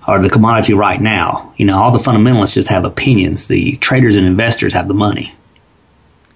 or 0.08 0.20
the 0.20 0.30
commodity 0.30 0.74
right 0.74 1.02
now. 1.02 1.54
You 1.58 1.66
know, 1.66 1.82
all 1.82 1.92
the 1.92 2.00
fundamentalists 2.00 2.54
just 2.54 2.70
have 2.70 2.86
opinions. 2.86 3.48
The 3.48 3.74
traders 3.76 4.16
and 4.16 4.26
investors 4.26 4.74
have 4.74 4.88
the 4.88 4.94
money. 4.94 5.36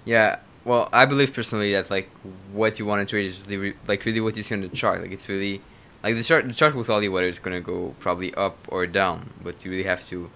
Yeah, 0.04 0.38
well, 0.64 0.88
I 0.92 1.04
believe 1.04 1.32
personally 1.32 1.72
that 1.72 1.90
like 1.90 2.08
what 2.52 2.78
you 2.78 2.86
want 2.86 3.06
to 3.06 3.10
trade 3.10 3.26
is 3.26 3.46
really, 3.46 3.74
like 3.88 4.04
really 4.04 4.20
what 4.20 4.36
you 4.36 4.42
see 4.42 4.54
on 4.54 4.60
the 4.60 4.68
chart. 4.68 5.00
Like 5.00 5.10
it's 5.10 5.28
really 5.28 5.60
like 6.02 6.14
the 6.14 6.22
chart, 6.22 6.46
the 6.46 6.54
chart 6.54 6.74
will 6.74 6.84
tell 6.84 7.02
you 7.02 7.10
whether 7.10 7.28
it's 7.28 7.38
gonna 7.38 7.60
go 7.60 7.94
probably 7.98 8.32
up 8.34 8.58
or 8.68 8.86
down, 8.86 9.30
but 9.42 9.64
you 9.64 9.70
really 9.70 9.84
have 9.84 10.06
to 10.08 10.30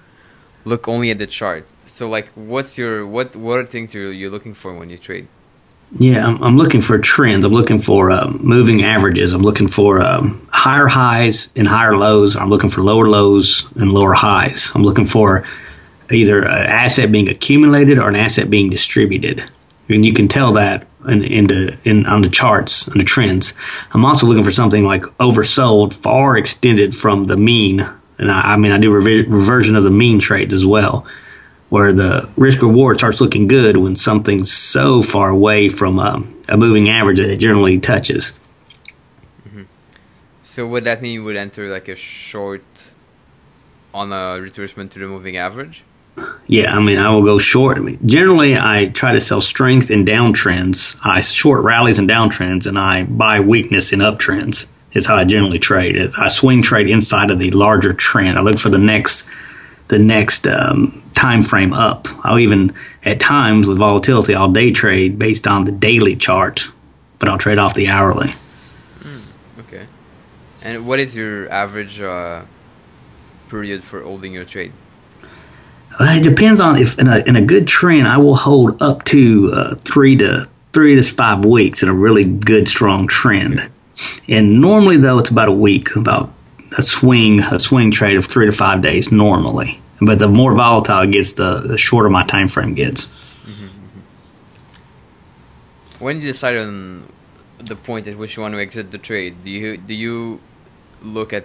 look 0.66 0.88
only 0.88 1.10
at 1.10 1.18
the 1.18 1.26
chart. 1.26 1.66
So, 1.86 2.10
like, 2.10 2.28
what's 2.34 2.76
your 2.76 3.06
what 3.06 3.34
what 3.34 3.58
are 3.58 3.64
things 3.64 3.94
you're 3.94 4.12
you're 4.12 4.30
looking 4.30 4.52
for 4.52 4.74
when 4.74 4.90
you 4.90 4.98
trade? 4.98 5.28
Yeah, 5.98 6.26
I'm, 6.26 6.42
I'm 6.42 6.56
looking 6.58 6.80
for 6.80 6.98
trends. 6.98 7.44
I'm 7.44 7.52
looking 7.52 7.78
for 7.78 8.10
um, 8.10 8.40
moving 8.42 8.82
averages. 8.82 9.32
I'm 9.32 9.42
looking 9.42 9.68
for 9.68 10.02
um, 10.02 10.46
higher 10.52 10.88
highs 10.88 11.48
and 11.54 11.66
higher 11.68 11.96
lows. 11.96 12.36
I'm 12.36 12.50
looking 12.50 12.70
for 12.70 12.82
lower 12.82 13.08
lows 13.08 13.66
and 13.76 13.92
lower 13.92 14.12
highs. 14.12 14.72
I'm 14.74 14.82
looking 14.82 15.04
for 15.04 15.46
either 16.10 16.42
an 16.42 16.66
asset 16.66 17.12
being 17.12 17.28
accumulated 17.28 17.98
or 17.98 18.08
an 18.08 18.16
asset 18.16 18.50
being 18.50 18.68
distributed. 18.68 19.44
And 19.88 20.04
you 20.04 20.12
can 20.12 20.26
tell 20.26 20.52
that 20.54 20.88
in, 21.06 21.22
in, 21.22 21.46
the, 21.46 21.78
in 21.84 22.06
on 22.06 22.22
the 22.22 22.28
charts 22.28 22.88
and 22.88 23.00
the 23.00 23.04
trends. 23.04 23.54
I'm 23.92 24.04
also 24.04 24.26
looking 24.26 24.44
for 24.44 24.52
something 24.52 24.84
like 24.84 25.02
oversold, 25.18 25.92
far 25.92 26.36
extended 26.36 26.96
from 26.96 27.26
the 27.26 27.36
mean. 27.36 27.88
And 28.18 28.30
I, 28.30 28.52
I 28.52 28.56
mean, 28.56 28.72
I 28.72 28.78
do 28.78 28.90
revi- 28.90 29.26
reversion 29.28 29.76
of 29.76 29.84
the 29.84 29.90
mean 29.90 30.18
trades 30.18 30.54
as 30.54 30.64
well, 30.64 31.06
where 31.68 31.92
the 31.92 32.28
risk 32.36 32.62
reward 32.62 32.98
starts 32.98 33.20
looking 33.20 33.46
good 33.46 33.76
when 33.76 33.96
something's 33.96 34.52
so 34.52 35.02
far 35.02 35.30
away 35.30 35.68
from 35.68 35.98
a, 35.98 36.02
um, 36.02 36.44
a 36.48 36.56
moving 36.56 36.88
average 36.88 37.18
that 37.18 37.30
it 37.30 37.38
generally 37.38 37.78
touches. 37.78 38.32
Mm-hmm. 39.46 39.62
So 40.42 40.66
would 40.66 40.84
that 40.84 41.02
mean 41.02 41.12
you 41.12 41.24
would 41.24 41.36
enter 41.36 41.68
like 41.68 41.88
a 41.88 41.96
short 41.96 42.62
on 43.92 44.12
a 44.12 44.40
retracement 44.40 44.90
to 44.90 44.98
the 44.98 45.06
moving 45.06 45.36
average? 45.36 45.84
Yeah, 46.46 46.74
I 46.74 46.80
mean, 46.80 46.98
I 46.98 47.10
will 47.10 47.24
go 47.24 47.38
short. 47.38 47.76
I 47.78 47.80
mean, 47.80 47.98
generally, 48.06 48.56
I 48.56 48.86
try 48.86 49.12
to 49.12 49.20
sell 49.20 49.40
strength 49.40 49.90
in 49.90 50.04
downtrends. 50.04 50.96
I 51.04 51.20
short 51.20 51.62
rallies 51.62 51.98
and 51.98 52.08
downtrends, 52.08 52.66
and 52.66 52.78
I 52.78 53.02
buy 53.02 53.40
weakness 53.40 53.92
in 53.92 53.98
uptrends. 53.98 54.66
Is 54.96 55.06
how 55.06 55.16
I 55.16 55.24
generally 55.24 55.58
trade. 55.58 55.96
I 56.16 56.28
swing 56.28 56.62
trade 56.62 56.88
inside 56.88 57.30
of 57.30 57.38
the 57.38 57.50
larger 57.50 57.92
trend. 57.92 58.38
I 58.38 58.42
look 58.42 58.58
for 58.58 58.70
the 58.70 58.78
next, 58.78 59.26
the 59.88 59.98
next 59.98 60.46
um, 60.46 61.02
time 61.14 61.42
frame 61.42 61.72
up. 61.72 62.08
I'll 62.24 62.38
even 62.38 62.74
at 63.04 63.20
times 63.20 63.66
with 63.66 63.78
volatility, 63.78 64.34
I'll 64.34 64.50
day 64.50 64.72
trade 64.72 65.18
based 65.18 65.46
on 65.46 65.64
the 65.64 65.72
daily 65.72 66.16
chart, 66.16 66.70
but 67.18 67.28
I'll 67.28 67.38
trade 67.38 67.58
off 67.58 67.74
the 67.74 67.88
hourly. 67.88 68.34
Mm, 69.00 69.60
okay. 69.60 69.86
And 70.64 70.86
what 70.86 70.98
is 70.98 71.14
your 71.14 71.50
average 71.50 72.00
uh, 72.00 72.42
period 73.48 73.84
for 73.84 74.02
holding 74.02 74.32
your 74.32 74.44
trade? 74.44 74.72
it 75.98 76.22
depends 76.22 76.60
on 76.60 76.76
if 76.76 76.98
in 76.98 77.08
a, 77.08 77.18
in 77.26 77.36
a 77.36 77.42
good 77.42 77.66
trend, 77.66 78.06
I 78.06 78.18
will 78.18 78.36
hold 78.36 78.82
up 78.82 79.04
to 79.04 79.50
uh, 79.52 79.74
three 79.76 80.16
to 80.16 80.48
three 80.72 80.94
to 80.94 81.02
five 81.02 81.44
weeks 81.44 81.82
in 81.82 81.88
a 81.88 81.94
really 81.94 82.24
good 82.24 82.68
strong 82.68 83.06
trend. 83.06 83.70
And 84.28 84.60
normally, 84.60 84.96
though, 84.96 85.18
it's 85.18 85.30
about 85.30 85.48
a 85.48 85.52
week, 85.52 85.96
about 85.96 86.32
a 86.76 86.82
swing 86.82 87.40
a 87.40 87.58
swing 87.58 87.90
trade 87.90 88.16
of 88.16 88.26
three 88.26 88.46
to 88.46 88.52
five 88.52 88.82
days 88.82 89.10
normally. 89.12 89.80
But 90.00 90.18
the 90.18 90.28
more 90.28 90.54
volatile 90.54 91.02
it 91.02 91.12
gets, 91.12 91.32
the, 91.34 91.60
the 91.60 91.78
shorter 91.78 92.10
my 92.10 92.24
time 92.24 92.48
frame 92.48 92.74
gets. 92.74 93.06
Mm-hmm. 93.06 93.68
When 96.04 96.16
you 96.16 96.22
decide 96.22 96.56
on 96.56 97.10
the 97.58 97.76
point 97.76 98.06
at 98.06 98.18
which 98.18 98.36
you 98.36 98.42
want 98.42 98.54
to 98.54 98.60
exit 98.60 98.90
the 98.90 98.98
trade, 98.98 99.42
do 99.44 99.50
you 99.50 99.76
do 99.78 99.94
you 99.94 100.40
look 101.02 101.32
at 101.32 101.44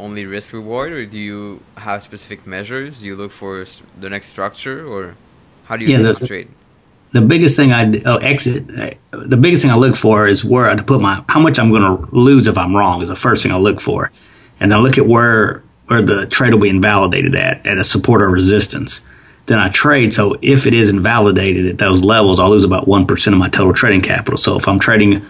only 0.00 0.24
risk 0.26 0.52
reward, 0.52 0.92
or 0.92 1.04
do 1.04 1.18
you 1.18 1.62
have 1.76 2.02
specific 2.02 2.46
measures? 2.46 3.00
Do 3.00 3.06
you 3.06 3.16
look 3.16 3.32
for 3.32 3.66
the 4.00 4.08
next 4.08 4.28
structure, 4.28 4.86
or 4.86 5.16
how 5.64 5.76
do 5.76 5.84
you 5.84 5.98
yeah, 5.98 6.12
the, 6.12 6.26
trade? 6.26 6.48
The 7.12 7.20
biggest 7.20 7.56
thing 7.56 7.72
I 7.72 8.00
oh, 8.06 8.16
exit. 8.16 8.68
The 9.10 9.36
biggest 9.36 9.62
thing 9.62 9.70
I 9.70 9.76
look 9.76 9.96
for 9.96 10.26
is 10.26 10.44
where 10.44 10.70
I 10.70 10.76
put 10.76 11.00
my 11.00 11.22
how 11.28 11.40
much 11.40 11.58
I'm 11.58 11.70
going 11.70 11.82
to 11.82 12.16
lose 12.16 12.46
if 12.46 12.56
I'm 12.56 12.74
wrong 12.74 13.02
is 13.02 13.10
the 13.10 13.16
first 13.16 13.42
thing 13.42 13.52
I 13.52 13.58
look 13.58 13.80
for, 13.80 14.10
and 14.58 14.72
then 14.72 14.78
I 14.78 14.82
look 14.82 14.96
at 14.96 15.06
where 15.06 15.62
where 15.88 16.02
the 16.02 16.26
trade 16.26 16.54
will 16.54 16.60
be 16.60 16.70
invalidated 16.70 17.34
at 17.34 17.66
at 17.66 17.76
a 17.76 17.84
support 17.84 18.22
or 18.22 18.30
resistance. 18.30 19.02
Then 19.44 19.58
I 19.58 19.68
trade. 19.68 20.14
So 20.14 20.36
if 20.40 20.66
it 20.66 20.72
is 20.72 20.88
invalidated 20.88 21.66
at 21.66 21.78
those 21.78 22.02
levels, 22.02 22.40
I'll 22.40 22.50
lose 22.50 22.64
about 22.64 22.88
one 22.88 23.06
percent 23.06 23.34
of 23.34 23.40
my 23.40 23.50
total 23.50 23.74
trading 23.74 24.00
capital. 24.00 24.38
So 24.38 24.56
if 24.56 24.66
I'm 24.66 24.78
trading 24.78 25.22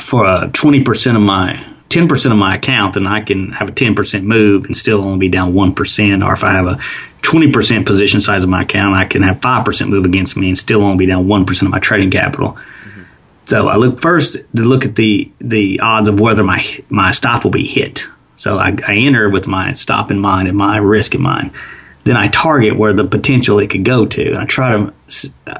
for 0.00 0.46
twenty 0.48 0.82
percent 0.82 1.16
of 1.16 1.22
my 1.22 1.71
10% 1.92 2.32
of 2.32 2.38
my 2.38 2.56
account, 2.56 2.94
then 2.94 3.06
I 3.06 3.20
can 3.20 3.52
have 3.52 3.68
a 3.68 3.72
10% 3.72 4.22
move 4.22 4.64
and 4.64 4.76
still 4.76 5.02
only 5.02 5.18
be 5.18 5.28
down 5.28 5.52
1%. 5.52 6.26
Or 6.26 6.32
if 6.32 6.42
I 6.42 6.52
have 6.52 6.66
a 6.66 6.78
20% 7.20 7.84
position 7.86 8.20
size 8.20 8.44
of 8.44 8.50
my 8.50 8.62
account, 8.62 8.94
I 8.94 9.04
can 9.04 9.22
have 9.22 9.40
5% 9.40 9.88
move 9.88 10.06
against 10.06 10.36
me 10.36 10.48
and 10.48 10.56
still 10.56 10.82
only 10.82 10.96
be 10.96 11.06
down 11.06 11.26
1% 11.26 11.62
of 11.62 11.68
my 11.68 11.78
trading 11.78 12.10
capital. 12.10 12.52
Mm-hmm. 12.52 13.02
So 13.44 13.68
I 13.68 13.76
look 13.76 14.00
first 14.00 14.34
to 14.34 14.62
look 14.62 14.86
at 14.86 14.96
the, 14.96 15.30
the 15.38 15.80
odds 15.80 16.08
of 16.08 16.18
whether 16.18 16.42
my, 16.42 16.64
my 16.88 17.10
stop 17.10 17.44
will 17.44 17.50
be 17.50 17.66
hit. 17.66 18.06
So 18.36 18.58
I, 18.58 18.76
I 18.88 18.94
enter 18.96 19.28
with 19.28 19.46
my 19.46 19.72
stop 19.72 20.10
in 20.10 20.18
mind 20.18 20.48
and 20.48 20.56
my 20.56 20.78
risk 20.78 21.14
in 21.14 21.22
mind. 21.22 21.52
Then 22.04 22.16
I 22.16 22.28
target 22.28 22.76
where 22.76 22.92
the 22.92 23.04
potential 23.04 23.58
it 23.60 23.70
could 23.70 23.84
go 23.84 24.06
to, 24.06 24.28
and 24.30 24.38
I 24.38 24.44
try 24.44 24.72
to 24.72 24.92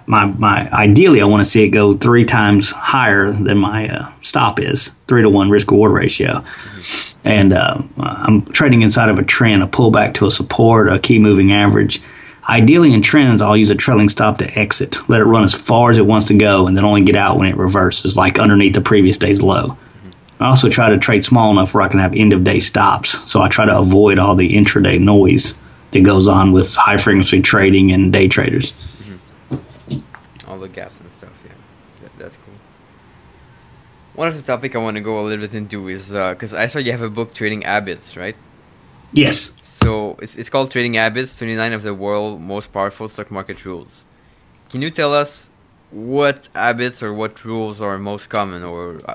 my 0.06 0.26
my 0.26 0.68
ideally 0.72 1.20
I 1.20 1.26
want 1.26 1.44
to 1.44 1.48
see 1.48 1.64
it 1.64 1.68
go 1.68 1.92
three 1.92 2.24
times 2.24 2.70
higher 2.70 3.30
than 3.30 3.58
my 3.58 3.88
uh, 3.88 4.12
stop 4.20 4.58
is 4.58 4.90
three 5.06 5.22
to 5.22 5.30
one 5.30 5.50
risk 5.50 5.70
reward 5.70 5.92
ratio, 5.92 6.44
and 7.24 7.52
uh, 7.52 7.80
I'm 7.98 8.44
trading 8.46 8.82
inside 8.82 9.08
of 9.08 9.18
a 9.18 9.22
trend, 9.22 9.62
a 9.62 9.66
pullback 9.66 10.14
to 10.14 10.26
a 10.26 10.30
support, 10.30 10.92
a 10.92 10.98
key 10.98 11.18
moving 11.18 11.52
average. 11.52 12.02
Ideally, 12.48 12.92
in 12.92 13.02
trends, 13.02 13.40
I'll 13.40 13.56
use 13.56 13.70
a 13.70 13.76
trailing 13.76 14.08
stop 14.08 14.38
to 14.38 14.58
exit, 14.58 15.08
let 15.08 15.20
it 15.20 15.24
run 15.24 15.44
as 15.44 15.54
far 15.54 15.92
as 15.92 15.98
it 15.98 16.06
wants 16.06 16.26
to 16.26 16.34
go, 16.34 16.66
and 16.66 16.76
then 16.76 16.84
only 16.84 17.04
get 17.04 17.14
out 17.14 17.38
when 17.38 17.46
it 17.46 17.56
reverses, 17.56 18.16
like 18.16 18.40
underneath 18.40 18.74
the 18.74 18.80
previous 18.80 19.16
day's 19.16 19.40
low. 19.40 19.78
I 20.40 20.46
also 20.46 20.68
try 20.68 20.90
to 20.90 20.98
trade 20.98 21.24
small 21.24 21.52
enough 21.52 21.72
where 21.72 21.84
I 21.84 21.88
can 21.88 22.00
have 22.00 22.16
end 22.16 22.32
of 22.32 22.42
day 22.42 22.58
stops, 22.58 23.30
so 23.30 23.40
I 23.40 23.48
try 23.48 23.64
to 23.64 23.78
avoid 23.78 24.18
all 24.18 24.34
the 24.34 24.54
intraday 24.54 24.98
noise 24.98 25.54
that 25.92 26.00
goes 26.02 26.26
on 26.28 26.52
with 26.52 26.74
high 26.74 26.96
frequency 26.96 27.40
trading 27.40 27.92
and 27.92 28.12
day 28.12 28.28
traders. 28.28 28.72
Mm-hmm. 28.72 30.50
All 30.50 30.58
the 30.58 30.68
gaps 30.68 30.98
and 31.00 31.10
stuff, 31.10 31.30
yeah, 31.44 31.52
that, 32.02 32.18
that's 32.18 32.36
cool. 32.38 32.54
One 34.14 34.28
of 34.28 34.36
the 34.36 34.42
topic 34.42 34.74
I 34.74 34.78
want 34.78 34.96
to 34.96 35.00
go 35.00 35.20
a 35.20 35.24
little 35.24 35.46
bit 35.46 35.54
into 35.54 35.88
is 35.88 36.10
because 36.10 36.52
uh, 36.52 36.58
I 36.58 36.66
saw 36.66 36.78
you 36.78 36.92
have 36.92 37.02
a 37.02 37.08
book, 37.08 37.32
Trading 37.32 37.62
Habits, 37.62 38.16
right? 38.16 38.36
Yes. 39.12 39.52
So 39.62 40.16
it's 40.20 40.36
it's 40.36 40.48
called 40.48 40.70
Trading 40.70 40.94
Habits: 40.94 41.36
Twenty 41.36 41.54
Nine 41.54 41.72
of 41.72 41.82
the 41.82 41.94
World's 41.94 42.42
Most 42.42 42.72
Powerful 42.72 43.08
Stock 43.08 43.30
Market 43.30 43.64
Rules. 43.64 44.04
Can 44.70 44.82
you 44.82 44.90
tell 44.90 45.14
us 45.14 45.50
what 45.90 46.48
habits 46.54 47.02
or 47.02 47.12
what 47.12 47.44
rules 47.44 47.80
are 47.80 47.98
most 47.98 48.28
common, 48.28 48.62
or 48.62 49.00
uh, 49.06 49.14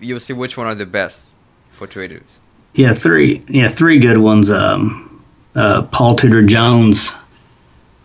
you'll 0.00 0.20
see 0.20 0.32
which 0.32 0.56
one 0.56 0.66
are 0.66 0.74
the 0.74 0.86
best 0.86 1.30
for 1.70 1.86
traders? 1.86 2.40
Yeah, 2.74 2.94
three. 2.94 3.44
Yeah, 3.48 3.68
three 3.68 3.98
good 3.98 4.18
ones. 4.18 4.50
Um, 4.50 5.11
uh, 5.54 5.82
Paul 5.82 6.16
Tudor 6.16 6.42
Jones, 6.42 7.12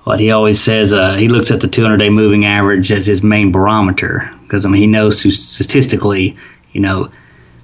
what 0.04 0.20
he 0.20 0.32
always 0.32 0.62
says, 0.62 0.94
uh, 0.94 1.16
he 1.16 1.28
looks 1.28 1.52
at 1.52 1.62
the 1.62 1.68
200 1.68 1.98
day 1.98 2.10
moving 2.10 2.46
average 2.46 2.92
as 2.92 3.06
his 3.06 3.24
main 3.24 3.52
barometer 3.52 4.32
because 4.44 4.66
I 4.66 4.70
mean 4.70 4.82
he 4.82 4.88
knows 4.88 5.20
statistically, 5.20 6.38
you 6.72 6.82
know, 6.82 7.10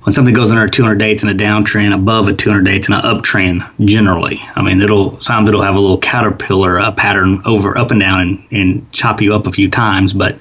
when 0.03 0.11
something 0.11 0.33
goes 0.33 0.51
under 0.51 0.67
200 0.67 0.95
days 0.95 1.23
in 1.23 1.29
a 1.29 1.33
downtrend, 1.33 1.93
above 1.93 2.27
a 2.27 2.33
200 2.33 2.63
days 2.63 2.89
in 2.89 2.93
an 2.93 3.01
uptrend, 3.01 3.69
generally, 3.85 4.41
I 4.55 4.61
mean 4.61 4.81
it'll 4.81 5.21
sometimes 5.21 5.49
it'll 5.49 5.61
have 5.61 5.75
a 5.75 5.79
little 5.79 5.97
caterpillar 5.97 6.79
uh, 6.79 6.91
pattern 6.91 7.41
over 7.45 7.77
up 7.77 7.91
and 7.91 7.99
down 7.99 8.19
and, 8.19 8.47
and 8.51 8.91
chop 8.91 9.21
you 9.21 9.33
up 9.33 9.47
a 9.47 9.51
few 9.51 9.69
times, 9.69 10.13
but 10.13 10.37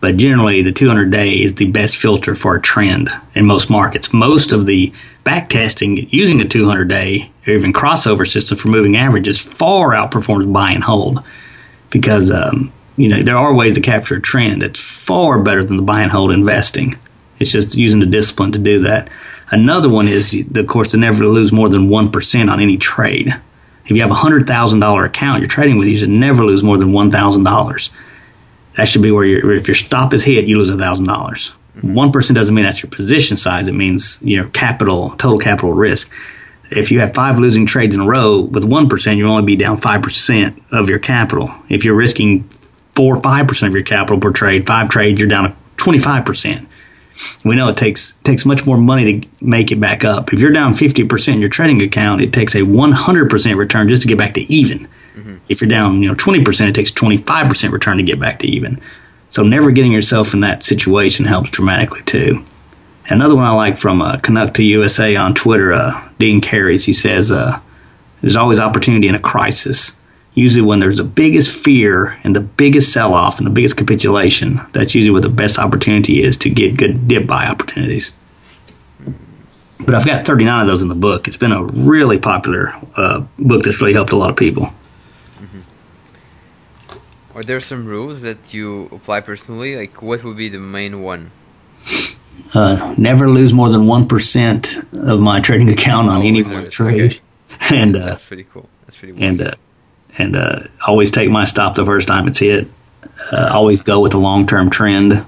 but 0.00 0.16
generally 0.16 0.62
the 0.62 0.72
200 0.72 1.10
day 1.10 1.32
is 1.42 1.54
the 1.54 1.70
best 1.70 1.96
filter 1.96 2.34
for 2.34 2.54
a 2.54 2.60
trend 2.60 3.10
in 3.34 3.46
most 3.46 3.68
markets. 3.68 4.12
Most 4.12 4.52
of 4.52 4.66
the 4.66 4.92
backtesting 5.24 6.08
using 6.12 6.40
a 6.40 6.48
200 6.48 6.88
day 6.88 7.30
or 7.46 7.52
even 7.52 7.72
crossover 7.72 8.26
system 8.30 8.56
for 8.56 8.68
moving 8.68 8.96
averages 8.96 9.38
far 9.38 9.90
outperforms 9.90 10.50
buy 10.52 10.70
and 10.70 10.84
hold 10.84 11.22
because 11.90 12.30
um, 12.30 12.72
you 12.96 13.08
know 13.08 13.22
there 13.22 13.36
are 13.36 13.54
ways 13.54 13.74
to 13.74 13.80
capture 13.80 14.16
a 14.16 14.20
trend 14.20 14.62
that's 14.62 14.78
far 14.78 15.40
better 15.40 15.64
than 15.64 15.76
the 15.76 15.82
buy 15.82 16.02
and 16.02 16.12
hold 16.12 16.30
investing. 16.30 16.96
It's 17.38 17.52
just 17.52 17.76
using 17.76 18.00
the 18.00 18.06
discipline 18.06 18.52
to 18.52 18.58
do 18.58 18.80
that. 18.82 19.10
Another 19.50 19.88
one 19.88 20.08
is, 20.08 20.44
of 20.54 20.66
course, 20.66 20.90
to 20.90 20.96
never 20.96 21.24
lose 21.24 21.52
more 21.52 21.68
than 21.68 21.88
one 21.88 22.10
percent 22.10 22.50
on 22.50 22.60
any 22.60 22.76
trade. 22.76 23.34
If 23.84 23.92
you 23.92 24.02
have 24.02 24.10
a 24.10 24.14
hundred 24.14 24.46
thousand 24.46 24.80
dollar 24.80 25.04
account 25.04 25.40
you're 25.40 25.48
trading 25.48 25.78
with, 25.78 25.88
you 25.88 25.96
should 25.96 26.10
never 26.10 26.44
lose 26.44 26.62
more 26.62 26.78
than 26.78 26.92
one 26.92 27.10
thousand 27.10 27.44
dollars 27.44 27.90
that 28.78 28.86
should 28.86 29.02
be 29.02 29.10
where 29.10 29.24
your 29.24 29.52
if 29.52 29.66
your 29.66 29.74
stop 29.74 30.14
is 30.14 30.22
hit, 30.22 30.44
you 30.44 30.56
lose 30.56 30.70
thousand 30.70 31.06
dollars. 31.06 31.48
One 31.82 32.12
percent 32.12 32.36
doesn't 32.36 32.54
mean 32.54 32.64
that's 32.64 32.80
your 32.80 32.90
position 32.90 33.36
size. 33.36 33.66
It 33.66 33.72
means 33.72 34.18
you 34.22 34.40
know 34.40 34.48
capital 34.50 35.10
total 35.16 35.38
capital 35.38 35.72
risk. 35.72 36.10
If 36.70 36.92
you 36.92 37.00
have 37.00 37.12
five 37.12 37.40
losing 37.40 37.66
trades 37.66 37.96
in 37.96 38.02
a 38.02 38.06
row 38.06 38.40
with 38.40 38.64
one 38.64 38.88
percent, 38.88 39.18
you'll 39.18 39.32
only 39.32 39.44
be 39.44 39.56
down 39.56 39.78
five 39.78 40.00
percent 40.02 40.62
of 40.70 40.88
your 40.88 41.00
capital. 41.00 41.52
If 41.68 41.84
you're 41.84 41.96
risking 41.96 42.44
four 42.94 43.16
or 43.16 43.20
five 43.20 43.48
percent 43.48 43.70
of 43.70 43.74
your 43.74 43.84
capital 43.84 44.20
per 44.20 44.30
trade, 44.30 44.64
five 44.68 44.88
trades, 44.90 45.18
you're 45.18 45.28
down 45.28 45.56
twenty 45.76 45.98
five 45.98 46.24
percent. 46.24 46.68
We 47.44 47.56
know 47.56 47.66
it 47.68 47.76
takes 47.76 48.12
takes 48.22 48.46
much 48.46 48.64
more 48.64 48.78
money 48.78 49.22
to 49.22 49.28
make 49.40 49.72
it 49.72 49.80
back 49.80 50.04
up. 50.04 50.32
If 50.32 50.38
you're 50.38 50.52
down 50.52 50.74
fifty 50.74 51.02
percent 51.02 51.34
in 51.34 51.40
your 51.40 51.50
trading 51.50 51.82
account, 51.82 52.20
it 52.20 52.32
takes 52.32 52.54
a 52.54 52.62
one 52.62 52.92
hundred 52.92 53.28
percent 53.28 53.56
return 53.56 53.88
just 53.88 54.02
to 54.02 54.08
get 54.08 54.18
back 54.18 54.34
to 54.34 54.40
even. 54.42 54.86
Mm-hmm. 55.18 55.36
If 55.48 55.60
you're 55.60 55.68
down, 55.68 56.02
you 56.02 56.08
know, 56.08 56.14
20%, 56.14 56.68
it 56.68 56.74
takes 56.74 56.92
25% 56.92 57.72
return 57.72 57.96
to 57.96 58.02
get 58.02 58.20
back 58.20 58.38
to 58.40 58.46
even. 58.46 58.80
So 59.30 59.42
never 59.42 59.70
getting 59.70 59.92
yourself 59.92 60.32
in 60.32 60.40
that 60.40 60.62
situation 60.62 61.24
helps 61.24 61.50
dramatically 61.50 62.02
too. 62.02 62.44
Another 63.08 63.34
one 63.34 63.44
I 63.44 63.50
like 63.50 63.76
from 63.76 64.02
uh, 64.02 64.18
Canuck 64.18 64.54
to 64.54 64.64
USA 64.64 65.16
on 65.16 65.34
Twitter, 65.34 65.72
uh, 65.72 66.08
Dean 66.18 66.40
Carries, 66.40 66.84
he 66.84 66.92
says, 66.92 67.30
uh, 67.30 67.58
there's 68.20 68.36
always 68.36 68.60
opportunity 68.60 69.08
in 69.08 69.14
a 69.14 69.20
crisis. 69.20 69.96
Usually 70.34 70.64
when 70.64 70.78
there's 70.78 70.98
the 70.98 71.04
biggest 71.04 71.50
fear 71.50 72.18
and 72.22 72.36
the 72.36 72.40
biggest 72.40 72.92
sell-off 72.92 73.38
and 73.38 73.46
the 73.46 73.50
biggest 73.50 73.76
capitulation, 73.76 74.60
that's 74.72 74.94
usually 74.94 75.12
where 75.12 75.22
the 75.22 75.28
best 75.28 75.58
opportunity 75.58 76.22
is 76.22 76.36
to 76.38 76.50
get 76.50 76.76
good 76.76 77.08
dip 77.08 77.26
buy 77.26 77.46
opportunities. 77.46 78.12
But 79.80 79.94
I've 79.94 80.06
got 80.06 80.26
39 80.26 80.60
of 80.60 80.66
those 80.66 80.82
in 80.82 80.88
the 80.88 80.94
book. 80.94 81.28
It's 81.28 81.36
been 81.36 81.52
a 81.52 81.64
really 81.64 82.18
popular 82.18 82.74
uh, 82.96 83.24
book 83.38 83.62
that's 83.62 83.80
really 83.80 83.94
helped 83.94 84.12
a 84.12 84.16
lot 84.16 84.30
of 84.30 84.36
people. 84.36 84.72
Are 87.34 87.44
there 87.44 87.60
some 87.60 87.86
rules 87.86 88.22
that 88.22 88.52
you 88.54 88.86
apply 88.92 89.20
personally? 89.20 89.76
Like, 89.76 90.02
what 90.02 90.24
would 90.24 90.36
be 90.36 90.48
the 90.48 90.58
main 90.58 91.02
one? 91.02 91.30
Uh, 92.54 92.94
never 92.96 93.28
lose 93.28 93.52
more 93.52 93.68
than 93.68 93.86
one 93.86 94.06
percent 94.06 94.78
of 94.92 95.20
my 95.20 95.40
trading 95.40 95.70
account 95.70 96.08
on 96.08 96.22
any 96.22 96.42
one 96.42 96.68
trade, 96.70 97.20
okay. 97.54 97.76
and 97.76 97.96
uh, 97.96 98.06
that's 98.06 98.24
pretty 98.24 98.44
cool. 98.44 98.68
That's 98.86 98.96
pretty. 98.96 99.14
Cool. 99.14 99.22
And 99.22 99.40
uh, 99.42 99.54
and 100.18 100.36
uh, 100.36 100.60
always 100.86 101.10
take 101.10 101.30
my 101.30 101.44
stop 101.44 101.74
the 101.74 101.84
first 101.84 102.08
time 102.08 102.26
it's 102.28 102.38
hit. 102.38 102.68
Uh, 103.32 103.50
always 103.52 103.80
go 103.80 104.00
with 104.00 104.12
the 104.12 104.18
long 104.18 104.46
term 104.46 104.70
trend. 104.70 105.24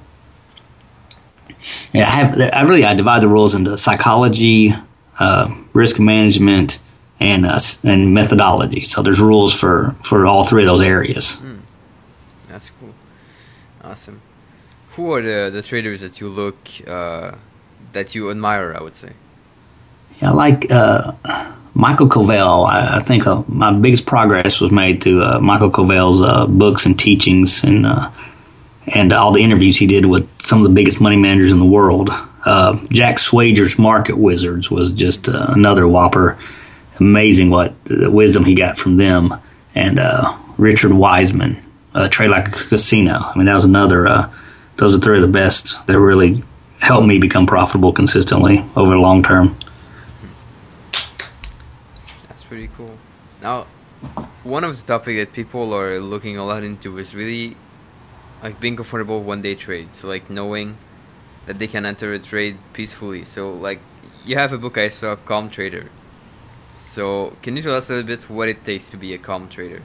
Yeah, 1.92 2.08
I 2.08 2.10
have. 2.10 2.40
I 2.54 2.62
really 2.62 2.84
I 2.84 2.94
divide 2.94 3.22
the 3.22 3.28
rules 3.28 3.54
into 3.54 3.76
psychology, 3.76 4.74
uh, 5.18 5.54
risk 5.72 5.98
management, 5.98 6.78
and 7.18 7.44
and 7.84 8.14
methodology. 8.14 8.82
So 8.82 9.02
there's 9.02 9.20
rules 9.20 9.52
for 9.52 9.94
for 10.02 10.26
all 10.26 10.44
three 10.44 10.62
of 10.62 10.68
those 10.68 10.80
areas. 10.80 11.40
Awesome. 13.90 14.22
Who 14.94 15.12
are 15.12 15.20
the, 15.20 15.50
the 15.50 15.62
traders 15.62 16.00
that 16.00 16.20
you 16.20 16.28
look 16.28 16.56
uh, 16.86 17.32
that 17.92 18.14
you 18.14 18.30
admire? 18.30 18.72
I 18.78 18.80
would 18.80 18.94
say. 18.94 19.14
Yeah, 20.22 20.30
I 20.30 20.32
like 20.32 20.70
uh, 20.70 21.12
Michael 21.74 22.08
Covel. 22.08 22.66
I, 22.66 22.98
I 22.98 23.00
think 23.00 23.26
uh, 23.26 23.42
my 23.48 23.72
biggest 23.72 24.06
progress 24.06 24.60
was 24.60 24.70
made 24.70 25.02
through 25.02 25.24
uh, 25.24 25.40
Michael 25.40 25.72
Covel's 25.72 26.22
uh, 26.22 26.46
books 26.46 26.86
and 26.86 26.96
teachings 26.96 27.64
and 27.64 27.84
uh, 27.84 28.12
and 28.94 29.12
all 29.12 29.32
the 29.32 29.42
interviews 29.42 29.76
he 29.76 29.88
did 29.88 30.06
with 30.06 30.40
some 30.40 30.58
of 30.62 30.68
the 30.68 30.74
biggest 30.74 31.00
money 31.00 31.16
managers 31.16 31.50
in 31.50 31.58
the 31.58 31.64
world. 31.64 32.10
Jack 32.90 33.16
Schwager's 33.16 33.76
Market 33.76 34.18
Wizards 34.18 34.70
was 34.70 34.92
just 34.92 35.26
another 35.26 35.88
whopper. 35.88 36.38
Amazing 37.00 37.50
what 37.50 37.84
the 37.86 38.08
wisdom 38.08 38.44
he 38.44 38.54
got 38.54 38.78
from 38.78 38.98
them. 38.98 39.34
And 39.74 39.98
Richard 40.58 40.92
Weissman, 40.92 41.60
uh, 41.94 42.08
Trade 42.08 42.30
Like 42.30 42.48
a 42.48 42.50
Casino. 42.50 43.14
I 43.14 43.36
mean, 43.36 43.46
that 43.46 43.54
was 43.54 43.64
another. 43.64 44.06
Uh, 44.06 44.30
those 44.76 44.96
are 44.96 45.00
three 45.00 45.16
of 45.16 45.22
the 45.22 45.28
best 45.28 45.84
that 45.86 45.98
really 45.98 46.42
helped 46.80 47.06
me 47.06 47.18
become 47.18 47.46
profitable 47.46 47.92
consistently 47.92 48.64
over 48.76 48.92
the 48.92 49.00
long 49.00 49.22
term. 49.22 49.56
That's 52.28 52.44
pretty 52.44 52.70
cool. 52.76 52.96
Now, 53.42 53.66
one 54.44 54.64
of 54.64 54.76
the 54.76 54.86
topic 54.86 55.16
that 55.16 55.32
people 55.32 55.74
are 55.74 56.00
looking 56.00 56.36
a 56.36 56.44
lot 56.44 56.62
into 56.62 56.96
is 56.98 57.14
really 57.14 57.56
like 58.42 58.58
being 58.60 58.76
comfortable 58.76 59.22
one 59.22 59.42
day 59.42 59.54
trades, 59.54 60.02
like 60.04 60.30
knowing 60.30 60.78
that 61.46 61.58
they 61.58 61.66
can 61.66 61.84
enter 61.84 62.12
a 62.12 62.18
trade 62.18 62.58
peacefully. 62.72 63.24
So, 63.24 63.52
like, 63.52 63.80
you 64.24 64.36
have 64.36 64.52
a 64.52 64.58
book 64.58 64.78
I 64.78 64.88
saw, 64.88 65.16
Calm 65.16 65.50
Trader. 65.50 65.90
So, 66.78 67.36
can 67.42 67.56
you 67.56 67.62
tell 67.62 67.74
us 67.74 67.90
a 67.90 67.94
little 67.94 68.06
bit 68.06 68.30
what 68.30 68.48
it 68.48 68.64
takes 68.64 68.90
to 68.90 68.96
be 68.96 69.12
a 69.14 69.18
calm 69.18 69.48
trader? 69.48 69.82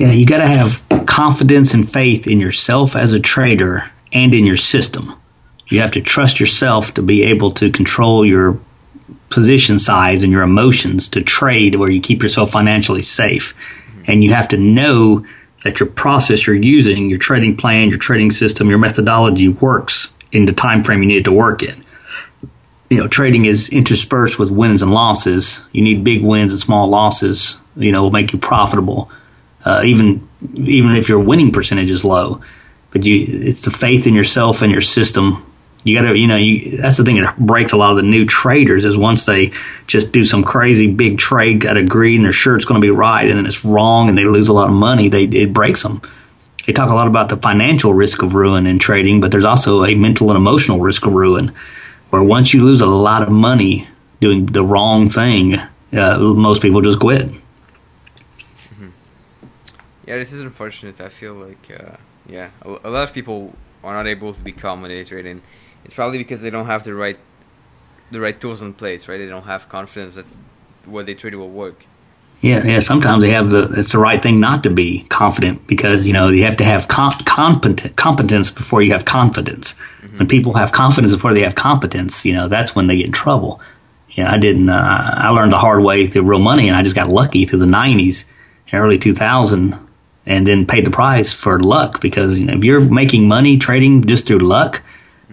Yeah, 0.00 0.12
you 0.12 0.24
got 0.24 0.38
to 0.38 0.46
have 0.46 0.82
confidence 1.04 1.74
and 1.74 1.86
faith 1.86 2.26
in 2.26 2.40
yourself 2.40 2.96
as 2.96 3.12
a 3.12 3.20
trader 3.20 3.90
and 4.14 4.32
in 4.32 4.46
your 4.46 4.56
system. 4.56 5.14
You 5.68 5.80
have 5.80 5.90
to 5.90 6.00
trust 6.00 6.40
yourself 6.40 6.94
to 6.94 7.02
be 7.02 7.22
able 7.24 7.52
to 7.52 7.70
control 7.70 8.24
your 8.24 8.58
position 9.28 9.78
size 9.78 10.22
and 10.22 10.32
your 10.32 10.40
emotions 10.40 11.06
to 11.10 11.20
trade 11.20 11.74
where 11.74 11.90
you 11.90 12.00
keep 12.00 12.22
yourself 12.22 12.50
financially 12.50 13.02
safe. 13.02 13.54
And 14.06 14.24
you 14.24 14.32
have 14.32 14.48
to 14.48 14.56
know 14.56 15.26
that 15.64 15.80
your 15.80 15.90
process 15.90 16.46
you're 16.46 16.56
using, 16.56 17.10
your 17.10 17.18
trading 17.18 17.58
plan, 17.58 17.90
your 17.90 17.98
trading 17.98 18.30
system, 18.30 18.70
your 18.70 18.78
methodology 18.78 19.48
works 19.48 20.14
in 20.32 20.46
the 20.46 20.54
time 20.54 20.82
frame 20.82 21.02
you 21.02 21.08
need 21.08 21.18
it 21.18 21.24
to 21.24 21.32
work 21.32 21.62
in. 21.62 21.84
You 22.88 22.96
know, 22.96 23.06
trading 23.06 23.44
is 23.44 23.68
interspersed 23.68 24.38
with 24.38 24.50
wins 24.50 24.80
and 24.80 24.94
losses. 24.94 25.66
You 25.72 25.82
need 25.82 26.04
big 26.04 26.22
wins 26.22 26.52
and 26.52 26.60
small 26.60 26.88
losses, 26.88 27.58
you 27.76 27.92
know, 27.92 28.04
will 28.04 28.10
make 28.10 28.32
you 28.32 28.38
profitable 28.38 29.10
uh, 29.64 29.82
even 29.84 30.28
even 30.54 30.96
if 30.96 31.08
your 31.08 31.20
winning 31.20 31.52
percentage 31.52 31.90
is 31.90 32.04
low. 32.04 32.40
But 32.92 33.04
you, 33.04 33.26
it's 33.48 33.62
the 33.62 33.70
faith 33.70 34.06
in 34.06 34.14
yourself 34.14 34.62
and 34.62 34.72
your 34.72 34.80
system 34.80 35.44
You 35.82 35.98
got 35.98 36.08
to, 36.08 36.16
you 36.16 36.26
know, 36.26 36.36
you, 36.36 36.76
that's 36.76 36.98
the 36.98 37.04
thing 37.04 37.22
that 37.22 37.38
breaks 37.38 37.72
a 37.72 37.76
lot 37.76 37.90
of 37.90 37.96
the 37.96 38.02
new 38.02 38.26
traders 38.26 38.84
is 38.84 38.98
once 38.98 39.24
they 39.24 39.52
just 39.86 40.12
do 40.12 40.24
some 40.24 40.44
crazy 40.44 40.92
big 40.92 41.18
trade, 41.18 41.60
got 41.60 41.76
agreed, 41.78 42.16
and 42.16 42.24
they're 42.24 42.32
sure 42.32 42.54
it's 42.54 42.66
going 42.66 42.80
to 42.80 42.84
be 42.84 42.90
right, 42.90 43.28
and 43.28 43.38
then 43.38 43.46
it's 43.46 43.64
wrong, 43.64 44.08
and 44.08 44.18
they 44.18 44.24
lose 44.24 44.48
a 44.48 44.52
lot 44.52 44.68
of 44.68 44.74
money. 44.74 45.08
They 45.08 45.24
it 45.24 45.52
breaks 45.54 45.82
them. 45.82 46.02
They 46.66 46.74
talk 46.74 46.90
a 46.90 46.94
lot 46.94 47.06
about 47.06 47.30
the 47.30 47.38
financial 47.38 47.94
risk 47.94 48.22
of 48.22 48.34
ruin 48.34 48.66
in 48.66 48.78
trading, 48.78 49.20
but 49.20 49.32
there's 49.32 49.46
also 49.46 49.84
a 49.84 49.94
mental 49.94 50.28
and 50.28 50.36
emotional 50.36 50.80
risk 50.80 51.06
of 51.06 51.14
ruin, 51.14 51.54
where 52.10 52.22
once 52.22 52.52
you 52.52 52.62
lose 52.62 52.82
a 52.82 52.86
lot 52.86 53.22
of 53.22 53.30
money 53.30 53.88
doing 54.20 54.44
the 54.44 54.62
wrong 54.62 55.08
thing, 55.08 55.54
uh, 55.94 56.18
most 56.18 56.60
people 56.60 56.82
just 56.82 57.00
quit. 57.00 57.30
Yeah, 60.10 60.16
this 60.16 60.32
is 60.32 60.42
unfortunate. 60.42 61.00
I 61.00 61.08
feel 61.08 61.34
like, 61.34 61.70
uh, 61.70 61.94
yeah, 62.28 62.50
a, 62.62 62.68
a, 62.82 62.90
lot 62.90 63.04
of 63.04 63.12
people 63.12 63.54
are 63.84 63.94
not 63.94 64.08
able 64.08 64.34
to 64.34 64.42
they 64.42 65.04
trade, 65.04 65.24
and 65.24 65.40
it's 65.84 65.94
probably 65.94 66.18
because 66.18 66.40
they 66.40 66.50
don't 66.50 66.66
have 66.66 66.82
the 66.82 66.94
right, 66.94 67.16
the 68.10 68.18
right 68.18 68.40
tools 68.40 68.60
in 68.60 68.74
place, 68.74 69.06
right? 69.06 69.18
They 69.18 69.28
don't 69.28 69.44
have 69.44 69.68
confidence 69.68 70.16
that 70.16 70.26
what 70.84 71.06
they 71.06 71.14
trade 71.14 71.36
will 71.36 71.48
work. 71.48 71.86
Yeah, 72.40 72.66
yeah. 72.66 72.80
Sometimes 72.80 73.22
they 73.22 73.30
have 73.30 73.50
the. 73.50 73.72
It's 73.78 73.92
the 73.92 74.00
right 74.00 74.20
thing 74.20 74.40
not 74.40 74.64
to 74.64 74.70
be 74.70 75.04
confident 75.10 75.68
because 75.68 76.08
you 76.08 76.12
know 76.12 76.28
you 76.28 76.42
have 76.42 76.56
to 76.56 76.64
have 76.64 76.88
com- 76.88 77.12
competent 77.24 77.94
competence 77.94 78.50
before 78.50 78.82
you 78.82 78.90
have 78.90 79.04
confidence. 79.04 79.76
Mm-hmm. 80.02 80.18
When 80.18 80.26
people 80.26 80.54
have 80.54 80.72
confidence 80.72 81.12
before 81.12 81.34
they 81.34 81.42
have 81.42 81.54
competence, 81.54 82.24
you 82.24 82.32
know 82.32 82.48
that's 82.48 82.74
when 82.74 82.88
they 82.88 82.96
get 82.96 83.06
in 83.06 83.12
trouble. 83.12 83.60
Yeah, 84.10 84.32
I 84.32 84.38
didn't. 84.38 84.70
Uh, 84.70 85.10
I 85.18 85.28
learned 85.28 85.52
the 85.52 85.58
hard 85.58 85.84
way 85.84 86.08
through 86.08 86.22
real 86.22 86.40
money, 86.40 86.66
and 86.66 86.76
I 86.76 86.82
just 86.82 86.96
got 86.96 87.08
lucky 87.08 87.44
through 87.44 87.60
the 87.60 87.66
'90s, 87.66 88.24
and 88.72 88.82
early 88.82 88.98
2000, 88.98 89.78
and 90.30 90.46
then 90.46 90.64
paid 90.64 90.86
the 90.86 90.90
price 90.92 91.32
for 91.32 91.58
luck 91.58 92.00
because 92.00 92.38
you 92.38 92.46
know, 92.46 92.54
if 92.54 92.62
you're 92.64 92.80
making 92.80 93.26
money 93.26 93.58
trading 93.58 94.04
just 94.06 94.26
through 94.26 94.38
luck, 94.38 94.80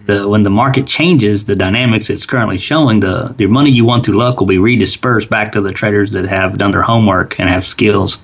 the 0.06 0.28
when 0.28 0.42
the 0.42 0.50
market 0.50 0.88
changes, 0.88 1.44
the 1.44 1.54
dynamics 1.54 2.10
it's 2.10 2.26
currently 2.26 2.58
showing, 2.58 2.98
the 2.98 3.32
the 3.38 3.46
money 3.46 3.70
you 3.70 3.84
won 3.84 4.02
through 4.02 4.16
luck 4.16 4.40
will 4.40 4.46
be 4.46 4.56
redispersed 4.56 5.30
back 5.30 5.52
to 5.52 5.60
the 5.60 5.72
traders 5.72 6.12
that 6.12 6.24
have 6.24 6.58
done 6.58 6.72
their 6.72 6.82
homework 6.82 7.38
and 7.38 7.48
have 7.48 7.64
skills. 7.64 8.18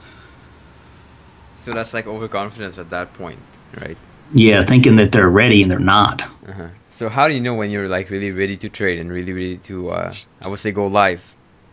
So 1.64 1.72
that's 1.72 1.94
like 1.94 2.08
overconfidence 2.08 2.76
at 2.76 2.90
that 2.90 3.14
point, 3.14 3.38
right? 3.80 3.96
Yeah, 4.32 4.64
thinking 4.64 4.96
that 4.96 5.12
they're 5.12 5.30
ready 5.30 5.62
and 5.62 5.70
they're 5.70 5.78
not. 5.78 6.22
Uh-huh. 6.22 6.68
So 6.90 7.08
how 7.08 7.28
do 7.28 7.34
you 7.34 7.40
know 7.40 7.54
when 7.54 7.70
you're 7.70 7.88
like 7.88 8.10
really 8.10 8.32
ready 8.32 8.56
to 8.56 8.68
trade 8.68 8.98
and 8.98 9.12
really 9.12 9.32
ready 9.32 9.58
to, 9.58 9.90
uh, 9.90 10.12
I 10.42 10.48
would 10.48 10.58
say, 10.58 10.72
go 10.72 10.86
live? 10.88 11.22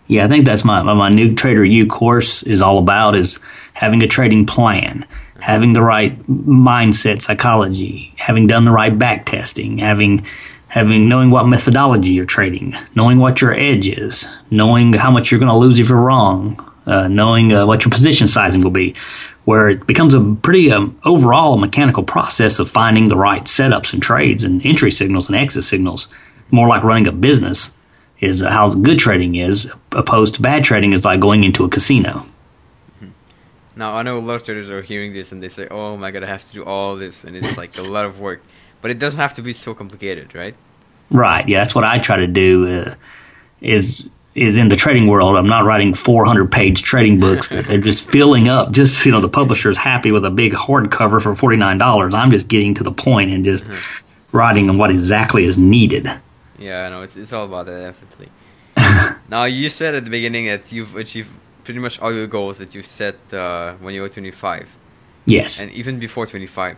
Yeah, 0.08 0.26
I 0.26 0.28
think 0.28 0.46
that's 0.46 0.66
my 0.66 0.82
my 0.82 1.10
new 1.10 1.36
Trader 1.36 1.64
U 1.64 1.88
course 1.88 2.44
is 2.44 2.62
all 2.62 2.80
about 2.80 3.16
is 3.16 3.40
having 3.74 4.04
a 4.04 4.08
trading 4.08 4.46
plan 4.46 5.06
having 5.42 5.74
the 5.74 5.82
right 5.82 6.18
mindset, 6.28 7.22
psychology, 7.22 8.14
having 8.18 8.48
done 8.48 8.64
the 8.64 8.72
right 8.72 8.98
back 8.98 9.26
testing, 9.26 9.80
having 9.80 10.26
having 10.68 11.10
knowing 11.10 11.30
what 11.30 11.46
methodology 11.46 12.12
you're 12.14 12.26
trading, 12.26 12.74
knowing 12.96 13.20
what 13.20 13.42
your 13.42 13.54
edge 13.54 13.90
is, 13.90 14.30
knowing 14.50 14.94
how 14.94 15.12
much 15.12 15.30
you're 15.30 15.40
going 15.40 15.52
to 15.52 15.58
lose 15.58 15.80
if 15.80 15.90
you're 15.90 16.00
wrong, 16.00 16.58
uh, 16.86 17.10
knowing 17.10 17.52
uh, 17.52 17.66
what 17.66 17.84
your 17.84 17.92
position 17.92 18.26
sizing 18.26 18.64
will 18.64 18.72
be, 18.72 18.96
where 19.44 19.68
it 19.68 19.86
becomes 19.86 20.14
a 20.14 20.22
pretty 20.42 20.72
um, 20.72 20.98
overall 21.04 21.58
mechanical 21.58 22.04
process 22.04 22.58
of 22.58 22.70
finding 22.70 23.10
the 23.10 23.18
right 23.18 23.44
setups 23.44 23.92
and 23.94 24.02
trades 24.02 24.46
and 24.46 24.66
entry 24.66 24.92
signals 24.92 25.28
and 25.28 25.36
exit 25.36 25.66
signals, 25.66 26.08
more 26.52 26.70
like 26.70 26.84
running 26.84 27.08
a 27.08 27.12
business. 27.12 27.74
Is 28.22 28.42
how 28.42 28.70
good 28.70 29.00
trading 29.00 29.36
is, 29.36 29.68
opposed 29.92 30.36
to 30.36 30.42
bad 30.42 30.64
trading 30.64 30.94
is 30.94 31.04
like 31.04 31.20
going 31.20 31.44
into 31.44 31.66
a 31.66 31.70
casino. 31.70 32.26
Now 33.76 33.96
I 33.96 34.04
know 34.04 34.20
a 34.20 34.22
lot 34.22 34.36
of 34.36 34.44
traders 34.44 34.70
are 34.70 34.84
hearing 34.84 35.14
this 35.14 35.32
and 35.32 35.42
they 35.42 35.50
say, 35.50 35.68
"Oh 35.72 35.98
my 35.98 36.12
god, 36.12 36.24
I 36.24 36.28
have 36.28 36.44
to 36.44 36.54
do 36.54 36.64
all 36.64 36.96
this," 36.96 37.24
and 37.24 37.36
it's 37.36 37.58
like 37.58 37.76
a 37.78 37.82
lot 37.82 38.06
of 38.06 38.20
work. 38.20 38.44
But 38.82 38.92
it 38.92 39.00
doesn't 39.00 39.20
have 39.20 39.34
to 39.36 39.42
be 39.42 39.54
so 39.54 39.74
complicated, 39.74 40.36
right? 40.36 40.56
Right. 41.10 41.48
Yeah, 41.48 41.60
that's 41.60 41.74
what 41.74 41.84
I 41.84 42.00
try 42.00 42.18
to 42.18 42.28
do. 42.28 42.68
Uh, 42.68 42.96
is 43.62 44.08
is 44.34 44.58
in 44.58 44.70
the 44.70 44.76
trading 44.76 45.08
world. 45.08 45.36
I'm 45.36 45.48
not 45.48 45.66
writing 45.66 45.94
400 45.94 46.52
page 46.52 46.84
trading 46.84 47.20
books 47.20 47.50
that 47.50 47.68
they're 47.68 47.82
just 47.82 48.10
filling 48.10 48.48
up. 48.48 48.72
Just 48.72 49.06
you 49.06 49.12
know, 49.12 49.20
the 49.20 49.30
publisher's 49.30 49.78
happy 49.78 50.12
with 50.12 50.26
a 50.26 50.30
big 50.30 50.54
hardcover 50.54 51.22
for 51.22 51.36
49 51.36 51.78
dollars. 51.78 52.14
I'm 52.14 52.32
just 52.32 52.48
getting 52.48 52.74
to 52.76 52.84
the 52.84 52.92
point 52.92 53.32
and 53.32 53.44
just 53.44 53.66
mm-hmm. 53.66 54.38
writing 54.38 54.70
on 54.70 54.78
what 54.78 54.90
exactly 54.90 55.44
is 55.44 55.58
needed. 55.58 56.10
Yeah, 56.62 56.86
I 56.86 56.90
know. 56.90 57.02
It's 57.02 57.18
it's 57.18 57.34
all 57.34 57.46
about 57.46 57.66
that, 57.66 57.80
definitely. 57.80 58.30
now 59.30 59.46
you 59.46 59.70
said 59.70 59.96
at 59.96 60.04
the 60.04 60.10
beginning 60.10 60.46
that 60.46 60.72
you've 60.72 60.96
achieved 60.96 61.30
pretty 61.64 61.80
much 61.80 62.00
all 62.00 62.14
your 62.14 62.28
goals 62.28 62.58
that 62.60 62.76
you've 62.76 62.86
set 62.86 63.16
uh, 63.34 63.74
when 63.76 63.94
you 63.94 64.02
were 64.02 64.10
25. 64.10 64.70
Yes. 65.26 65.62
And 65.62 65.72
even 65.72 66.00
before 66.00 66.26
25. 66.26 66.78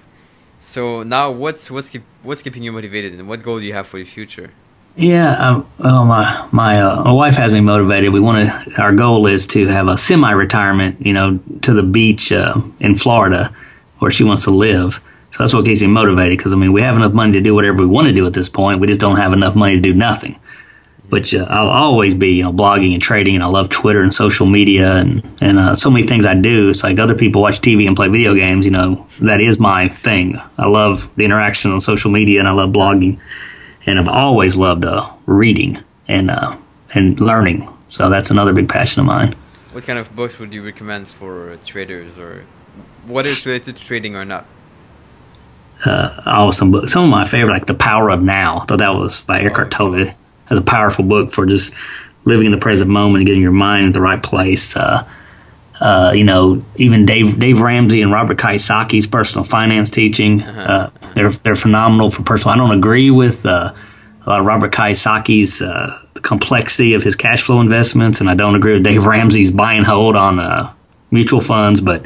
So 0.62 1.04
now, 1.04 1.30
what's 1.32 1.70
what's 1.70 1.90
keep, 1.90 2.04
what's 2.24 2.42
keeping 2.42 2.64
you 2.64 2.72
motivated, 2.72 3.14
and 3.14 3.28
what 3.28 3.44
goal 3.44 3.60
do 3.60 3.66
you 3.66 3.74
have 3.74 3.86
for 3.86 3.98
the 3.98 4.06
future? 4.06 4.52
Yeah, 4.96 5.34
um, 5.34 5.68
well, 5.80 6.06
my 6.06 6.48
my 6.52 6.82
uh, 6.82 7.04
my 7.04 7.12
wife 7.12 7.36
has 7.36 7.52
me 7.52 7.60
motivated. 7.60 8.14
We 8.14 8.22
want 8.22 8.48
to. 8.48 8.82
Our 8.82 8.94
goal 8.94 9.28
is 9.28 9.46
to 9.48 9.68
have 9.68 9.88
a 9.88 9.98
semi-retirement, 9.98 11.06
you 11.06 11.14
know, 11.14 11.40
to 11.64 11.74
the 11.74 11.84
beach 11.84 12.32
uh, 12.32 12.62
in 12.80 12.96
Florida, 12.96 13.54
where 14.00 14.12
she 14.12 14.24
wants 14.24 14.44
to 14.46 14.52
live. 14.52 15.02
So 15.34 15.44
that's 15.44 15.54
what 15.54 15.66
keeps 15.66 15.82
me 15.82 15.88
motivated. 15.88 16.38
Because 16.38 16.54
I 16.54 16.56
mean, 16.56 16.74
we 16.74 16.82
have 16.82 16.96
enough 16.96 17.14
money 17.14 17.34
to 17.34 17.42
do 17.42 17.54
whatever 17.54 17.80
we 17.80 17.86
want 17.86 18.08
to 18.08 18.14
do 18.14 18.26
at 18.26 18.34
this 18.34 18.50
point. 18.50 18.80
We 18.80 18.88
just 18.88 19.02
don't 19.02 19.18
have 19.18 19.34
enough 19.34 19.56
money 19.56 19.76
to 19.76 19.82
do 19.82 19.94
nothing 19.94 20.40
which 21.14 21.36
uh, 21.36 21.46
I'll 21.48 21.70
always 21.70 22.16
be, 22.16 22.38
you 22.38 22.44
know, 22.44 22.52
blogging 22.52 22.94
and 22.94 23.02
trading, 23.02 23.36
and 23.36 23.44
I 23.44 23.48
love 23.48 23.70
Twitter 23.70 24.02
and 24.02 24.12
social 24.12 24.48
media 24.48 24.96
and 24.96 25.22
and 25.42 25.60
uh, 25.60 25.76
so 25.76 25.92
many 25.92 26.08
things 26.08 26.26
I 26.26 26.34
do. 26.34 26.70
It's 26.70 26.84
like 26.84 26.98
other 26.98 27.14
people 27.14 27.40
watch 27.40 27.62
TV 27.62 27.86
and 27.86 27.96
play 27.96 28.08
video 28.08 28.34
games. 28.34 28.66
You 28.66 28.72
know, 28.72 29.08
that 29.22 29.40
is 29.40 29.60
my 29.60 29.90
thing. 29.90 30.42
I 30.58 30.68
love 30.68 31.16
the 31.16 31.24
interaction 31.24 31.72
on 31.72 31.82
social 31.82 32.10
media, 32.10 32.40
and 32.40 32.48
I 32.48 32.52
love 32.52 32.72
blogging, 32.72 33.20
and 33.86 34.00
I've 34.00 34.08
always 34.08 34.56
loved 34.56 34.86
uh, 34.86 35.08
reading 35.28 35.84
and 36.08 36.32
uh, 36.32 36.58
and 36.96 37.20
learning. 37.20 37.70
So 37.90 38.10
that's 38.10 38.32
another 38.32 38.52
big 38.52 38.68
passion 38.68 39.02
of 39.02 39.06
mine. 39.06 39.36
What 39.72 39.86
kind 39.86 40.00
of 40.00 40.16
books 40.16 40.40
would 40.40 40.52
you 40.52 40.64
recommend 40.64 41.08
for 41.10 41.58
traders, 41.64 42.18
or 42.18 42.44
what 43.06 43.28
is 43.28 43.46
related 43.46 43.76
to 43.76 43.86
trading 43.86 44.16
or 44.16 44.26
not? 44.26 44.48
Uh, 45.86 46.22
oh, 46.26 46.52
some 46.52 46.72
books. 46.72 46.94
Some 46.94 47.04
of 47.04 47.10
my 47.10 47.26
favorite, 47.26 47.54
like 47.54 47.66
The 47.66 47.74
Power 47.74 48.10
of 48.10 48.22
Now. 48.22 48.60
I 48.60 48.66
thought 48.66 48.80
that 48.80 48.96
was 48.96 49.22
by 49.22 49.42
Eckhart 49.42 49.72
Tolle 49.72 50.14
as 50.50 50.58
a 50.58 50.62
powerful 50.62 51.06
book 51.06 51.32
for 51.32 51.46
just 51.46 51.74
living 52.26 52.46
in 52.46 52.52
the 52.52 52.58
present 52.58 52.90
moment 52.90 53.18
and 53.18 53.26
getting 53.26 53.42
your 53.42 53.52
mind 53.52 53.88
in 53.88 53.92
the 53.92 54.02
right 54.02 54.22
place. 54.22 54.76
Uh, 54.76 55.08
uh, 55.80 56.14
you 56.16 56.24
know, 56.24 56.64
even 56.76 57.06
Dave 57.06 57.38
Dave 57.40 57.60
Ramsey 57.60 58.02
and 58.02 58.12
Robert 58.12 58.38
Kiyosaki's 58.38 59.08
personal 59.08 59.44
finance 59.44 59.90
teaching, 59.90 60.42
uh-huh. 60.42 60.62
uh, 60.62 61.14
they're 61.16 61.32
they're 61.32 61.56
phenomenal 61.56 62.10
for 62.10 62.24
personal. 62.24 62.56
I 62.56 62.58
don't 62.58 62.78
agree 62.78 63.12
with 63.12 63.46
uh, 63.46 63.74
Robert 64.26 64.72
Kiyosaki's 64.72 65.62
uh, 65.62 66.00
complexity 66.22 66.94
of 66.94 67.04
his 67.04 67.16
cash 67.16 67.42
flow 67.42 67.62
investments, 67.62 68.22
and 68.22 68.30
I 68.30 68.36
don't 68.36 68.56
agree 68.56 68.74
with 68.74 68.84
Dave 68.84 69.06
Ramsey's 69.06 69.52
buy 69.52 69.74
and 69.74 69.86
hold 69.86 70.16
on 70.16 70.40
uh, 70.40 70.74
mutual 71.12 71.42
funds, 71.42 71.82
but 71.82 72.06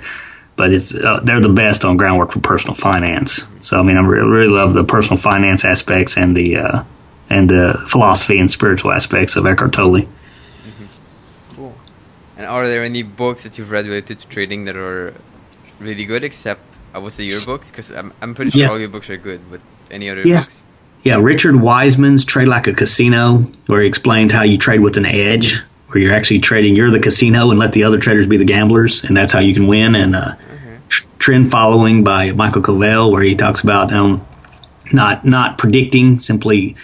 but 0.55 0.73
it's 0.73 0.93
uh, 0.93 1.21
they're 1.23 1.41
the 1.41 1.49
best 1.49 1.85
on 1.85 1.97
groundwork 1.97 2.31
for 2.31 2.39
personal 2.39 2.75
finance. 2.75 3.46
So 3.67 3.77
I 3.77 3.83
mean, 3.83 3.97
I 3.97 3.99
really, 3.99 4.29
really 4.29 4.53
love 4.53 4.73
the 4.73 4.85
personal 4.85 5.17
finance 5.17 5.65
aspects 5.65 6.15
and 6.15 6.37
the 6.37 6.85
and 7.29 7.49
the 7.49 7.83
philosophy 7.85 8.39
and 8.39 8.49
spiritual 8.49 8.93
aspects 8.93 9.35
of 9.35 9.45
Eckhart 9.45 9.73
Tolle. 9.73 10.03
Mm-hmm. 10.03 11.55
Cool. 11.55 11.75
And 12.37 12.45
are 12.47 12.65
there 12.65 12.85
any 12.85 13.03
books 13.03 13.43
that 13.43 13.57
you've 13.57 13.69
read 13.69 13.85
related 13.85 14.19
to 14.19 14.27
trading 14.27 14.63
that 14.65 14.77
are 14.77 15.13
really 15.79 16.05
good, 16.05 16.23
except 16.23 16.61
I 16.93 16.99
would 16.99 17.11
say 17.11 17.23
your 17.23 17.43
books? 17.43 17.69
Because 17.69 17.91
I'm, 17.91 18.13
I'm 18.21 18.33
pretty 18.35 18.51
sure 18.51 18.61
yeah. 18.61 18.69
all 18.69 18.79
your 18.79 18.87
books 18.87 19.09
are 19.09 19.17
good, 19.17 19.41
but 19.51 19.59
any 19.91 20.09
other 20.09 20.21
yeah. 20.21 20.43
books? 20.43 20.63
Yeah, 21.03 21.17
Richard 21.17 21.57
Weissman's 21.57 22.23
Trade 22.23 22.47
Like 22.47 22.67
a 22.67 22.73
Casino, 22.73 23.51
where 23.65 23.81
he 23.81 23.87
explains 23.87 24.31
how 24.31 24.43
you 24.43 24.57
trade 24.57 24.79
with 24.79 24.95
an 24.95 25.05
edge, 25.05 25.61
where 25.87 26.01
you're 26.01 26.13
actually 26.13 26.39
trading, 26.39 26.77
you're 26.77 26.91
the 26.91 27.01
casino 27.01 27.49
and 27.49 27.59
let 27.59 27.73
the 27.73 27.83
other 27.83 27.99
traders 27.99 28.27
be 28.27 28.37
the 28.37 28.45
gamblers, 28.45 29.03
and 29.03 29.15
that's 29.15 29.33
how 29.33 29.39
you 29.39 29.53
can 29.53 29.67
win. 29.67 29.93
And 29.93 30.15
uh. 30.15 30.35
Trend 31.27 31.51
Following 31.51 32.05
by 32.05 32.31
Michael 32.31 32.61
Covel, 32.61 33.11
where 33.11 33.21
he 33.21 33.35
talks 33.35 33.61
about 33.61 33.91
um, 33.91 34.25
not 34.93 35.25
not 35.25 35.57
predicting, 35.57 36.21
simply 36.21 36.77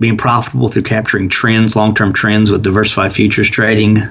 being 0.00 0.16
profitable 0.16 0.68
through 0.68 0.84
capturing 0.84 1.28
trends, 1.28 1.76
long 1.76 1.94
term 1.94 2.10
trends 2.10 2.50
with 2.50 2.62
diversified 2.62 3.12
futures 3.12 3.50
trading. 3.50 4.08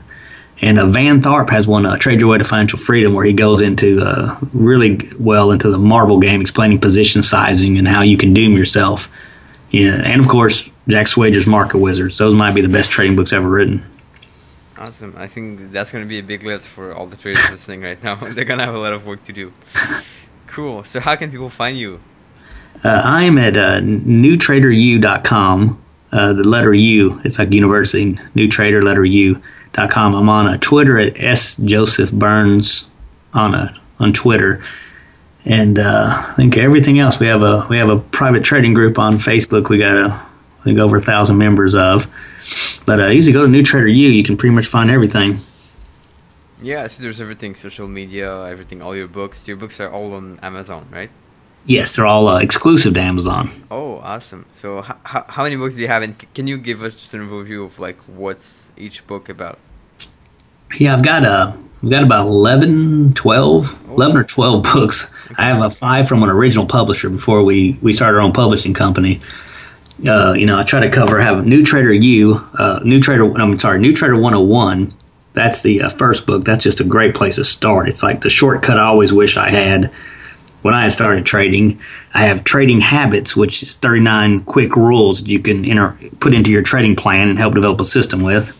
And 0.61 0.77
uh, 0.77 0.85
Van 0.85 1.23
Tharp 1.23 1.49
has 1.49 1.65
one, 1.65 1.87
uh, 1.87 1.97
Trade 1.97 2.21
Your 2.21 2.29
Way 2.29 2.37
to 2.37 2.43
Financial 2.43 2.77
Freedom, 2.77 3.15
where 3.15 3.25
he 3.25 3.33
goes 3.33 3.61
into 3.63 3.99
uh, 3.99 4.37
really 4.53 5.09
well 5.17 5.49
into 5.49 5.71
the 5.71 5.79
marble 5.79 6.19
game, 6.19 6.39
explaining 6.39 6.79
position 6.79 7.23
sizing 7.23 7.79
and 7.79 7.87
how 7.87 8.03
you 8.03 8.15
can 8.15 8.31
doom 8.31 8.55
yourself. 8.55 9.09
Yeah, 9.71 9.95
and 9.95 10.21
of 10.21 10.27
course, 10.27 10.69
Jack 10.87 11.07
Schwager's 11.07 11.47
Market 11.47 11.79
Wizards. 11.79 12.19
Those 12.19 12.35
might 12.35 12.53
be 12.53 12.61
the 12.61 12.69
best 12.69 12.91
trading 12.91 13.15
books 13.15 13.33
ever 13.33 13.49
written. 13.49 13.83
Awesome. 14.83 15.15
I 15.17 15.27
think 15.29 15.71
that's 15.71 15.93
going 15.93 16.03
to 16.03 16.09
be 16.09 16.19
a 16.19 16.23
big 16.23 16.43
list 16.43 16.67
for 16.67 16.93
all 16.93 17.07
the 17.07 17.15
traders 17.15 17.49
listening 17.49 17.83
right 17.83 18.03
now. 18.03 18.15
They're 18.35 18.43
going 18.43 18.59
to 18.59 18.65
have 18.65 18.75
a 18.75 18.79
lot 18.79 18.91
of 18.91 19.05
work 19.05 19.23
to 19.23 19.31
do. 19.31 19.53
Cool. 20.45 20.83
So, 20.83 20.99
how 20.99 21.15
can 21.15 21.31
people 21.31 21.47
find 21.47 21.77
you? 21.77 22.01
Uh, 22.83 23.01
I 23.01 23.23
am 23.23 23.37
at 23.37 23.55
uh, 23.55 23.79
newtraderu.com. 23.79 25.81
Uh, 26.11 26.33
the 26.33 26.43
letter 26.43 26.73
U, 26.73 27.21
it's 27.23 27.39
like 27.39 27.53
university, 27.53 28.19
new 28.35 28.49
trader 28.49 28.81
letter 28.81 29.05
U.com. 29.05 30.15
I'm 30.15 30.27
on 30.27 30.47
a 30.47 30.57
Twitter 30.57 30.99
at 30.99 31.17
S 31.17 31.55
Joseph 31.55 32.11
Burns 32.11 32.89
on 33.33 33.55
a 33.55 33.79
on 33.99 34.11
Twitter, 34.11 34.61
and 35.45 35.79
uh, 35.79 36.25
I 36.27 36.33
think 36.35 36.57
everything 36.57 36.99
else 36.99 37.21
we 37.21 37.27
have 37.27 37.41
a 37.41 37.65
we 37.69 37.77
have 37.77 37.89
a 37.89 37.99
private 37.99 38.43
trading 38.43 38.73
group 38.73 38.99
on 38.99 39.13
Facebook. 39.13 39.69
We 39.69 39.77
got 39.77 39.95
a 39.95 40.21
I 40.59 40.63
think 40.65 40.77
over 40.77 40.97
a 40.97 41.01
thousand 41.01 41.37
members 41.37 41.73
of. 41.73 42.05
But 42.85 42.99
uh, 42.99 43.07
usually 43.07 43.33
go 43.33 43.43
to 43.43 43.47
New 43.51 43.63
Trader 43.63 43.87
U. 43.87 44.09
You 44.09 44.23
can 44.23 44.37
pretty 44.37 44.53
much 44.53 44.67
find 44.67 44.89
everything. 44.91 45.37
Yeah, 46.61 46.87
so 46.87 47.01
there's 47.03 47.19
everything, 47.19 47.55
social 47.55 47.87
media, 47.87 48.45
everything, 48.45 48.81
all 48.81 48.95
your 48.95 49.07
books. 49.07 49.47
Your 49.47 49.57
books 49.57 49.79
are 49.79 49.89
all 49.91 50.13
on 50.13 50.39
Amazon, 50.41 50.87
right? 50.91 51.09
Yes, 51.65 51.95
they're 51.95 52.05
all 52.05 52.27
uh, 52.27 52.39
exclusive 52.39 52.93
to 52.95 52.99
Amazon. 53.01 53.65
Oh, 53.71 53.97
awesome! 53.99 54.45
So, 54.55 54.79
h- 54.79 54.91
h- 55.05 55.23
how 55.27 55.43
many 55.43 55.55
books 55.55 55.75
do 55.75 55.81
you 55.81 55.87
have? 55.87 56.03
And 56.03 56.19
c- 56.19 56.27
can 56.33 56.45
you 56.47 56.57
give 56.57 56.83
us 56.83 56.93
just 56.93 57.13
an 57.13 57.21
overview 57.29 57.65
of 57.65 57.79
like 57.79 57.95
what's 58.07 58.69
each 58.75 59.05
book 59.07 59.29
about? 59.29 59.59
Yeah, 60.77 60.93
I've 60.93 61.03
got 61.03 61.23
uh, 61.25 61.53
I've 61.83 61.89
got 61.89 62.03
about 62.03 62.25
11, 62.27 63.13
12, 63.13 63.89
11 63.89 64.17
or 64.17 64.23
12 64.23 64.63
books. 64.73 65.09
I 65.37 65.43
have 65.45 65.61
a 65.61 65.69
five 65.69 66.07
from 66.07 66.23
an 66.23 66.29
original 66.29 66.65
publisher 66.65 67.09
before 67.09 67.43
we, 67.43 67.77
we 67.81 67.91
started 67.93 68.17
our 68.17 68.21
own 68.23 68.31
publishing 68.33 68.73
company. 68.73 69.21
Uh, 70.05 70.33
you 70.33 70.45
know, 70.45 70.57
I 70.59 70.63
try 70.63 70.81
to 70.81 70.89
cover 70.89 71.19
have 71.21 71.45
New 71.45 71.63
Trader 71.63 71.93
U, 71.93 72.45
uh, 72.55 72.81
New 72.83 72.99
Trader. 72.99 73.31
I'm 73.37 73.57
sorry, 73.57 73.79
New 73.79 73.93
Trader 73.93 74.15
101. 74.15 74.93
That's 75.33 75.61
the 75.61 75.83
uh, 75.83 75.89
first 75.89 76.25
book. 76.25 76.43
That's 76.43 76.63
just 76.63 76.79
a 76.79 76.83
great 76.83 77.15
place 77.15 77.35
to 77.35 77.45
start. 77.45 77.87
It's 77.87 78.03
like 78.03 78.21
the 78.21 78.29
shortcut 78.29 78.77
I 78.77 78.83
always 78.83 79.13
wish 79.13 79.37
I 79.37 79.49
had 79.49 79.91
when 80.61 80.73
I 80.73 80.89
started 80.89 81.25
trading. 81.25 81.79
I 82.13 82.23
have 82.25 82.43
Trading 82.43 82.81
Habits, 82.81 83.35
which 83.35 83.63
is 83.63 83.75
39 83.77 84.43
quick 84.43 84.75
rules 84.75 85.21
that 85.21 85.29
you 85.29 85.39
can 85.39 85.63
enter, 85.65 85.97
put 86.19 86.33
into 86.33 86.51
your 86.51 86.61
trading 86.61 86.95
plan 86.95 87.29
and 87.29 87.39
help 87.39 87.53
develop 87.53 87.79
a 87.79 87.85
system 87.85 88.21
with. 88.21 88.59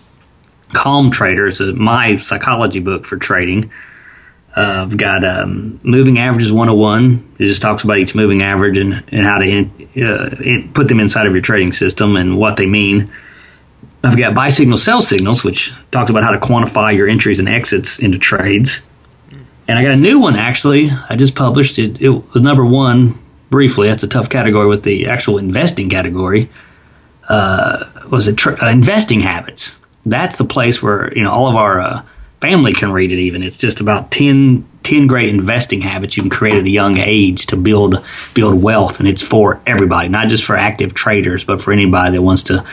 Calm 0.73 1.11
Trader 1.11 1.47
is 1.47 1.59
my 1.61 2.17
psychology 2.17 2.79
book 2.79 3.05
for 3.05 3.17
trading. 3.17 3.69
I've 4.55 4.97
got 4.97 5.23
um, 5.23 5.79
Moving 5.83 6.19
Averages 6.19 6.53
101. 6.53 7.35
It 7.39 7.45
just 7.45 7.61
talks 7.61 7.83
about 7.83 7.97
each 7.97 8.13
moving 8.13 8.43
average 8.43 8.77
and, 8.77 9.03
and 9.07 9.25
how 9.25 9.39
to 9.39 9.45
in, 9.45 9.71
uh, 9.97 10.35
in, 10.43 10.71
put 10.73 10.87
them 10.87 10.99
inside 10.99 11.25
of 11.25 11.33
your 11.33 11.41
trading 11.41 11.71
system 11.71 12.15
and 12.15 12.37
what 12.37 12.57
they 12.57 12.67
mean. 12.67 13.11
I've 14.03 14.17
got 14.17 14.35
Buy 14.35 14.49
Signal, 14.49 14.77
Sell 14.77 15.01
Signals, 15.01 15.43
which 15.43 15.73
talks 15.89 16.09
about 16.09 16.23
how 16.23 16.31
to 16.31 16.37
quantify 16.37 16.95
your 16.95 17.07
entries 17.07 17.39
and 17.39 17.49
exits 17.49 17.99
into 17.99 18.19
trades. 18.19 18.81
And 19.67 19.79
I 19.79 19.81
got 19.81 19.91
a 19.91 19.97
new 19.97 20.19
one 20.19 20.35
actually. 20.35 20.91
I 21.09 21.15
just 21.15 21.35
published 21.35 21.79
it. 21.79 22.01
It 22.01 22.09
was 22.09 22.41
number 22.41 22.65
one 22.65 23.17
briefly. 23.49 23.87
That's 23.87 24.03
a 24.03 24.07
tough 24.07 24.29
category 24.29 24.67
with 24.67 24.83
the 24.83 25.07
actual 25.07 25.37
investing 25.37 25.89
category. 25.89 26.49
Uh, 27.29 27.85
was 28.09 28.27
it 28.27 28.37
tr- 28.37 28.61
uh, 28.61 28.69
investing 28.69 29.21
habits? 29.21 29.79
That's 30.05 30.37
the 30.37 30.43
place 30.45 30.83
where 30.83 31.13
you 31.15 31.23
know 31.23 31.31
all 31.31 31.47
of 31.47 31.55
our 31.55 31.79
uh, 31.79 32.03
family 32.43 32.73
can 32.73 32.91
read 32.91 33.11
it. 33.11 33.19
Even 33.19 33.41
it's 33.41 33.57
just 33.57 33.79
about 33.79 34.11
10, 34.11 34.67
10 34.83 35.07
great 35.07 35.29
investing 35.29 35.79
habits 35.79 36.17
you 36.17 36.23
can 36.23 36.29
create 36.29 36.55
at 36.55 36.65
a 36.65 36.69
young 36.69 36.97
age 36.97 37.45
to 37.47 37.55
build 37.55 38.03
build 38.33 38.61
wealth, 38.61 38.99
and 38.99 39.07
it's 39.07 39.21
for 39.21 39.61
everybody, 39.65 40.09
not 40.09 40.27
just 40.27 40.43
for 40.43 40.57
active 40.57 40.93
traders, 40.93 41.45
but 41.45 41.61
for 41.61 41.71
anybody 41.71 42.17
that 42.17 42.21
wants 42.21 42.43
to 42.43 42.65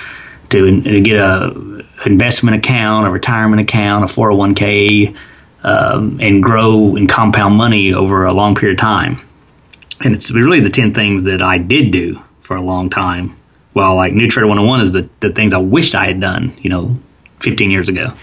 to, 0.50 0.82
to 0.82 1.00
get 1.00 1.16
a 1.16 1.84
investment 2.04 2.56
account, 2.56 3.06
a 3.06 3.10
retirement 3.10 3.62
account, 3.62 4.04
a 4.04 4.08
four 4.08 4.30
hundred 4.30 4.38
one 4.38 4.54
k 4.56 5.14
um, 5.62 6.18
and 6.20 6.42
grow 6.42 6.96
and 6.96 7.08
compound 7.08 7.54
money 7.54 7.92
over 7.92 8.26
a 8.26 8.32
long 8.32 8.54
period 8.54 8.78
of 8.78 8.80
time. 8.80 9.20
And 10.00 10.14
it's 10.14 10.30
really 10.30 10.60
the 10.60 10.70
10 10.70 10.94
things 10.94 11.24
that 11.24 11.42
I 11.42 11.58
did 11.58 11.90
do 11.90 12.22
for 12.40 12.56
a 12.56 12.62
long 12.62 12.88
time. 12.88 13.36
Well, 13.74 13.94
like 13.94 14.12
New 14.14 14.28
Trader 14.28 14.46
101 14.46 14.80
is 14.80 14.92
the, 14.92 15.08
the 15.20 15.30
things 15.30 15.52
I 15.52 15.58
wished 15.58 15.94
I 15.94 16.06
had 16.06 16.20
done, 16.20 16.54
you 16.60 16.70
know, 16.70 16.98
15 17.40 17.70
years 17.70 17.88
ago. 17.88 18.14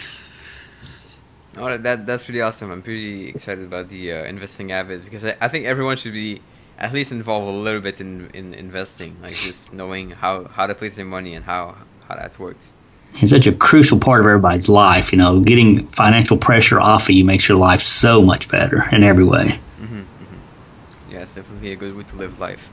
Oh, 1.58 1.78
that 1.78 2.06
that's 2.06 2.30
really 2.30 2.42
awesome. 2.42 2.72
I'm 2.72 2.82
pretty 2.82 3.30
excited 3.30 3.64
about 3.64 3.90
the 3.90 4.14
uh, 4.14 4.24
investing 4.26 4.70
habits 4.70 5.04
because 5.04 5.26
I, 5.26 5.36
I 5.42 5.48
think 5.48 5.66
everyone 5.66 5.98
should 5.98 6.14
be 6.14 6.42
at 6.78 6.94
least 6.94 7.12
involved 7.12 7.48
a 7.48 7.58
little 7.58 7.82
bit 7.82 8.00
in, 8.00 8.30
in 8.34 8.54
investing, 8.54 9.18
like 9.22 9.34
just 9.34 9.74
knowing 9.74 10.12
how, 10.12 10.46
how 10.46 10.68
to 10.68 10.76
place 10.76 10.96
their 10.96 11.06
money 11.06 11.34
and 11.34 11.46
how, 11.46 11.76
how 12.08 12.16
that 12.16 12.38
works 12.38 12.72
it's 13.16 13.32
such 13.32 13.48
a 13.48 13.54
crucial 13.54 14.00
part 14.00 14.22
of 14.22 14.28
everybody's 14.28 14.70
life. 14.70 15.12
You 15.12 15.18
know, 15.18 15.40
getting 15.40 15.88
financial 15.88 16.38
pressure 16.38 16.80
off 16.80 17.10
of 17.10 17.16
you 17.16 17.26
makes 17.26 17.50
your 17.50 17.58
life 17.58 17.82
so 17.82 18.22
much 18.22 18.48
better 18.50 18.88
in 18.92 19.02
every 19.04 19.24
way. 19.24 19.60
Mm-hmm, 19.80 20.02
mm-hmm. 20.02 21.12
Yeah, 21.12 21.22
it's 21.22 21.34
definitely 21.34 21.72
a 21.72 21.76
good 21.76 21.96
way 21.96 22.04
to 22.04 22.16
live 22.16 22.40
life. 22.40 22.70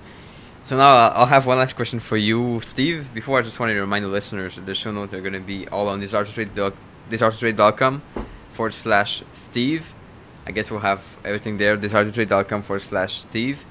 So 0.62 0.76
now 0.76 1.08
I'll 1.10 1.24
have 1.26 1.46
one 1.46 1.58
last 1.58 1.76
question 1.76 2.00
for 2.00 2.16
you, 2.16 2.60
Steve. 2.62 3.12
Before 3.12 3.38
I 3.38 3.42
just 3.42 3.60
wanted 3.60 3.74
to 3.74 3.80
remind 3.80 4.02
the 4.04 4.08
listeners 4.08 4.56
that 4.56 4.66
the 4.66 4.74
show 4.74 4.90
notes 4.92 5.12
are 5.12 5.20
going 5.20 5.34
to 5.34 5.40
be 5.40 5.68
all 5.68 5.88
on 5.88 6.00
desiretotrade.com 6.00 8.02
forward 8.54 8.74
slash 8.74 9.22
Steve. 9.32 9.92
I 10.46 10.52
guess 10.52 10.70
we'll 10.70 10.80
have 10.80 11.02
everything 11.24 11.58
there, 11.58 11.76
desiretotrade.com 11.76 12.62
forward 12.62 12.82
slash 12.82 13.20
Steve. 13.20 13.64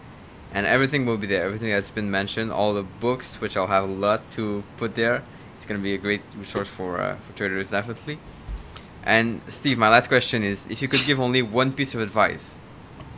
And 0.54 0.68
everything 0.68 1.06
will 1.08 1.18
be 1.18 1.26
there, 1.26 1.44
everything 1.44 1.70
that's 1.70 1.90
been 1.90 2.12
mentioned, 2.12 2.52
all 2.52 2.76
the 2.76 2.84
books, 2.84 3.42
which 3.42 3.58
I'll 3.58 3.68
have 3.68 3.90
a 3.90 3.92
lot 3.92 4.30
to 4.32 4.64
put 4.78 4.94
there 4.96 5.24
it's 5.64 5.70
going 5.70 5.80
to 5.80 5.84
be 5.84 5.94
a 5.94 5.98
great 5.98 6.22
resource 6.36 6.68
for 6.68 7.00
uh, 7.00 7.16
for 7.24 7.38
traders 7.38 7.70
definitely. 7.70 8.20
And 9.06 9.40
Steve, 9.48 9.78
my 9.78 9.88
last 9.88 10.10
question 10.10 10.44
is: 10.44 10.68
If 10.70 10.82
you 10.82 10.90
could 10.90 11.00
give 11.06 11.22
only 11.22 11.42
one 11.42 11.72
piece 11.72 11.96
of 11.96 12.02
advice 12.02 12.56